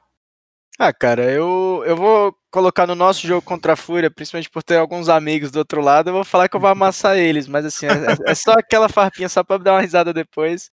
[0.78, 4.78] Ah, cara, eu, eu vou colocar no nosso jogo contra a Fúria, principalmente por ter
[4.78, 7.86] alguns amigos do outro lado, eu vou falar que eu vou amassar eles, mas assim,
[7.86, 10.72] é, é só aquela farpinha só pra dar uma risada depois.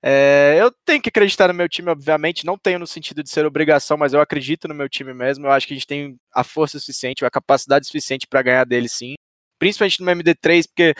[0.00, 3.44] É, eu tenho que acreditar no meu time, obviamente, não tenho no sentido de ser
[3.44, 5.46] obrigação, mas eu acredito no meu time mesmo.
[5.46, 8.88] Eu acho que a gente tem a força suficiente, a capacidade suficiente para ganhar dele
[8.88, 9.14] sim.
[9.58, 10.94] Principalmente no MD3, porque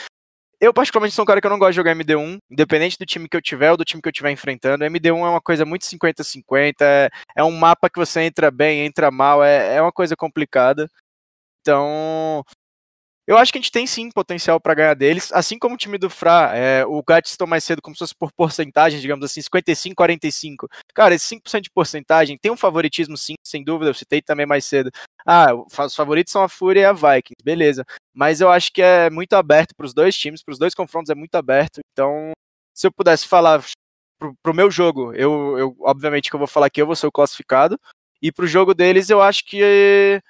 [0.61, 3.28] eu, particularmente, sou um cara que eu não gosto de jogar MD1, independente do time
[3.28, 4.84] que eu tiver ou do time que eu estiver enfrentando.
[4.84, 9.11] MD1 é uma coisa muito 50-50, é, é, um mapa que você entra bem, entra
[9.11, 10.88] mal, é, é uma coisa complicada.
[11.61, 12.44] Então,
[13.28, 15.98] eu acho que a gente tem sim potencial para ganhar deles, assim como o time
[15.98, 16.50] do Fra.
[16.56, 20.66] É, o Gats citou mais cedo como se fosse por porcentagem, digamos assim, 55-45.
[20.94, 24.64] Cara, esse 5% de porcentagem tem um favoritismo sim, sem dúvida, eu citei também mais
[24.64, 24.90] cedo.
[25.26, 27.84] Ah, os favoritos são a Fúria e a Vikings, beleza.
[28.14, 31.10] Mas eu acho que é muito aberto para os dois times, para os dois confrontos
[31.10, 31.80] é muito aberto.
[31.92, 32.32] Então,
[32.74, 33.62] se eu pudesse falar
[34.18, 37.06] pro, pro meu jogo, eu, eu obviamente que eu vou falar que eu vou ser
[37.06, 37.78] o classificado.
[38.22, 40.20] E pro jogo deles, eu acho que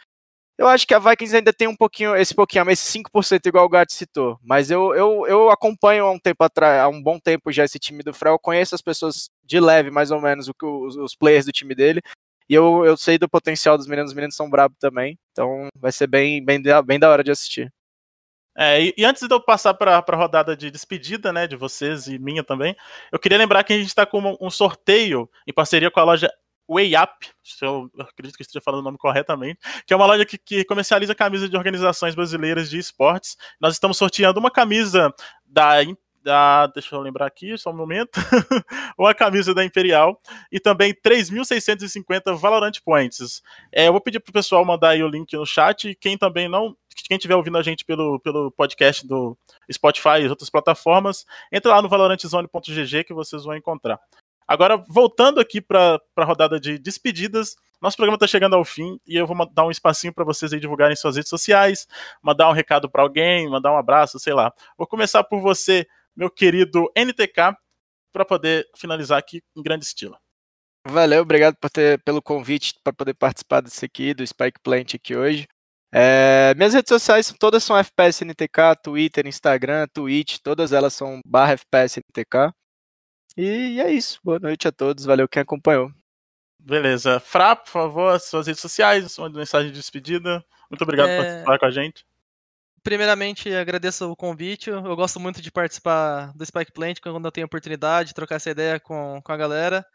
[0.59, 3.69] eu acho que a Vikings ainda tem um pouquinho, esse pouquinho, esse 5% igual o
[3.69, 4.39] Gato citou.
[4.43, 7.79] Mas eu, eu, eu acompanho há um tempo atrás, há um bom tempo já esse
[7.79, 8.35] time do Frel.
[8.35, 11.53] Eu conheço as pessoas de leve, mais ou menos, o que os, os players do
[11.53, 12.03] time dele.
[12.49, 15.17] E eu, eu sei do potencial dos meninos, os meninos são bravos também.
[15.31, 17.73] Então vai ser bem, bem, bem da hora de assistir.
[18.57, 22.09] É, e, e, antes de eu passar para a rodada de despedida, né, de vocês
[22.09, 22.75] e minha também,
[23.13, 26.29] eu queria lembrar que a gente está com um sorteio em parceria com a loja
[26.69, 30.25] Way Up, se eu acredito que esteja falando o nome corretamente, que é uma loja
[30.25, 33.37] que, que comercializa camisas de organizações brasileiras de esportes.
[33.61, 35.13] Nós estamos sorteando uma camisa
[35.47, 35.83] da
[36.29, 38.21] da, deixa eu lembrar aqui, só um momento,
[38.99, 40.21] uma camisa da Imperial
[40.53, 43.43] e também 3.650 Valorant Points.
[43.73, 46.49] É, eu vou pedir pro pessoal mandar aí o link no chat e quem também
[46.49, 46.77] não,
[47.09, 49.39] quem estiver ouvindo a gente pelo, pelo podcast do
[49.73, 53.99] Spotify e outras plataformas, entra lá no valorantzone.gg que vocês vão encontrar.
[54.49, 59.15] Agora, voltando aqui para a rodada de despedidas, nosso programa está chegando ao fim e
[59.15, 61.87] eu vou dar um espacinho para vocês aí divulgarem suas redes sociais,
[62.23, 64.51] mandar um recado para alguém, mandar um abraço, sei lá.
[64.77, 65.87] Vou começar por você,
[66.17, 67.55] meu querido NTK,
[68.11, 70.17] para poder finalizar aqui em grande estilo.
[70.87, 75.15] Valeu, obrigado por ter, pelo convite para poder participar desse aqui, do Spike Plant aqui
[75.15, 75.47] hoje.
[75.93, 81.53] É, minhas redes sociais todas são FPS NTK, Twitter, Instagram, Twitch, todas elas são barra
[81.53, 82.53] FPS NTK.
[83.41, 84.19] E é isso.
[84.25, 85.05] Boa noite a todos.
[85.05, 85.93] Valeu quem acompanhou.
[86.59, 87.21] Beleza.
[87.21, 90.45] Fra, por favor, suas redes sociais, sua mensagem de despedida.
[90.69, 91.17] Muito obrigado é...
[91.17, 92.05] por participar com a gente.
[92.83, 94.71] Primeiramente, agradeço o convite.
[94.71, 98.51] Eu gosto muito de participar do Spike Plant quando eu tenho oportunidade, de trocar essa
[98.51, 99.87] ideia com, com a galera.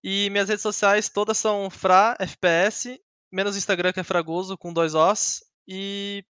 [0.00, 3.00] E minhas redes sociais todas são Fra FPS,
[3.32, 5.42] menos o Instagram que é Fragoso, com dois Os.
[5.66, 6.24] E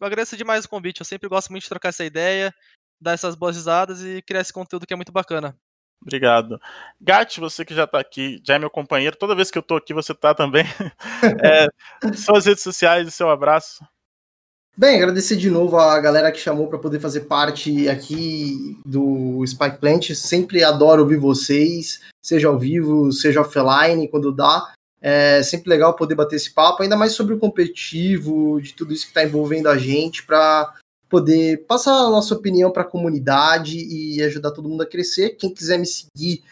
[0.00, 1.00] eu agradeço demais o convite.
[1.00, 2.54] Eu sempre gosto muito de trocar essa ideia,
[3.00, 5.58] dar essas boas risadas e criar esse conteúdo que é muito bacana.
[6.02, 6.60] Obrigado.
[7.00, 9.16] Gat, você que já está aqui, já é meu companheiro.
[9.16, 10.64] Toda vez que eu estou aqui, você está também.
[11.44, 11.66] é,
[12.14, 13.84] suas redes sociais e seu abraço.
[14.76, 19.76] Bem, agradecer de novo a galera que chamou para poder fazer parte aqui do Spike
[19.78, 20.14] Plant.
[20.14, 24.72] Sempre adoro ouvir vocês, seja ao vivo, seja offline, quando dá.
[25.02, 29.04] É sempre legal poder bater esse papo, ainda mais sobre o competitivo, de tudo isso
[29.04, 30.74] que está envolvendo a gente, para
[31.10, 35.30] poder passar a nossa opinião para a comunidade e ajudar todo mundo a crescer.
[35.30, 36.44] Quem quiser me seguir,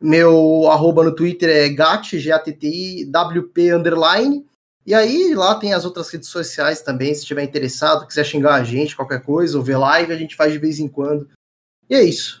[0.00, 4.46] meu arroba no Twitter é gat, G-A-T-T-I, WP underline.
[4.86, 8.64] E aí lá tem as outras redes sociais também, se estiver interessado, quiser xingar a
[8.64, 11.28] gente, qualquer coisa, ou ver live, a gente faz de vez em quando.
[11.88, 12.40] E é isso.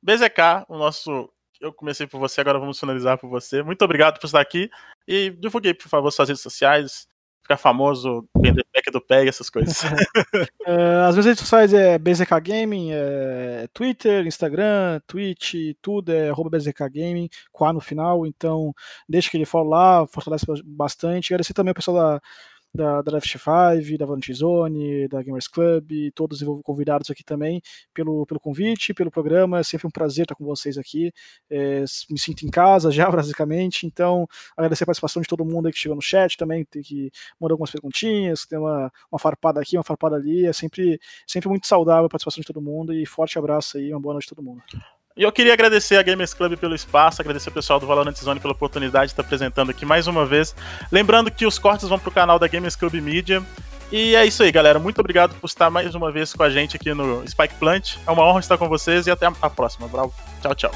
[0.00, 1.28] BZK, o nosso.
[1.60, 3.62] Eu comecei por você, agora vamos finalizar por você.
[3.62, 4.70] Muito obrigado por estar aqui.
[5.06, 7.06] E divulguei, por favor, suas redes sociais,
[7.50, 9.82] ficar famoso, vender pack do PEG, essas coisas.
[10.66, 16.88] uh, as minhas redes sociais é BZK Gaming, é Twitter, Instagram, Twitch, tudo é BZK
[16.92, 18.72] Gaming, com A no final, então
[19.08, 21.32] deixa que ele for lá, fortalece bastante.
[21.32, 22.22] Agradecer também o pessoal da
[22.74, 27.60] da, da Left 5, da Valente Zone, da Gamers Club, todos os convidados aqui também
[27.92, 29.58] pelo, pelo convite, pelo programa.
[29.58, 31.12] É sempre um prazer estar com vocês aqui.
[31.50, 33.86] É, me sinto em casa já, basicamente.
[33.86, 37.10] Então, agradecer a participação de todo mundo que chegou no chat também, que
[37.40, 40.46] mandar algumas perguntinhas, tem uma, uma farpada aqui, uma farpada ali.
[40.46, 42.92] É sempre, sempre muito saudável a participação de todo mundo.
[42.92, 44.62] E forte abraço aí, uma boa noite a todo mundo.
[45.20, 48.40] E eu queria agradecer a Gamers Club pelo espaço, agradecer o pessoal do Valorant Zone
[48.40, 50.56] pela oportunidade de estar apresentando aqui mais uma vez.
[50.90, 53.42] Lembrando que os cortes vão para o canal da Gamers Club Media.
[53.92, 54.78] E é isso aí, galera.
[54.78, 57.96] Muito obrigado por estar mais uma vez com a gente aqui no Spike Plant.
[58.06, 59.86] É uma honra estar com vocês e até a próxima.
[59.88, 60.14] Bravo.
[60.40, 60.70] Tchau, tchau.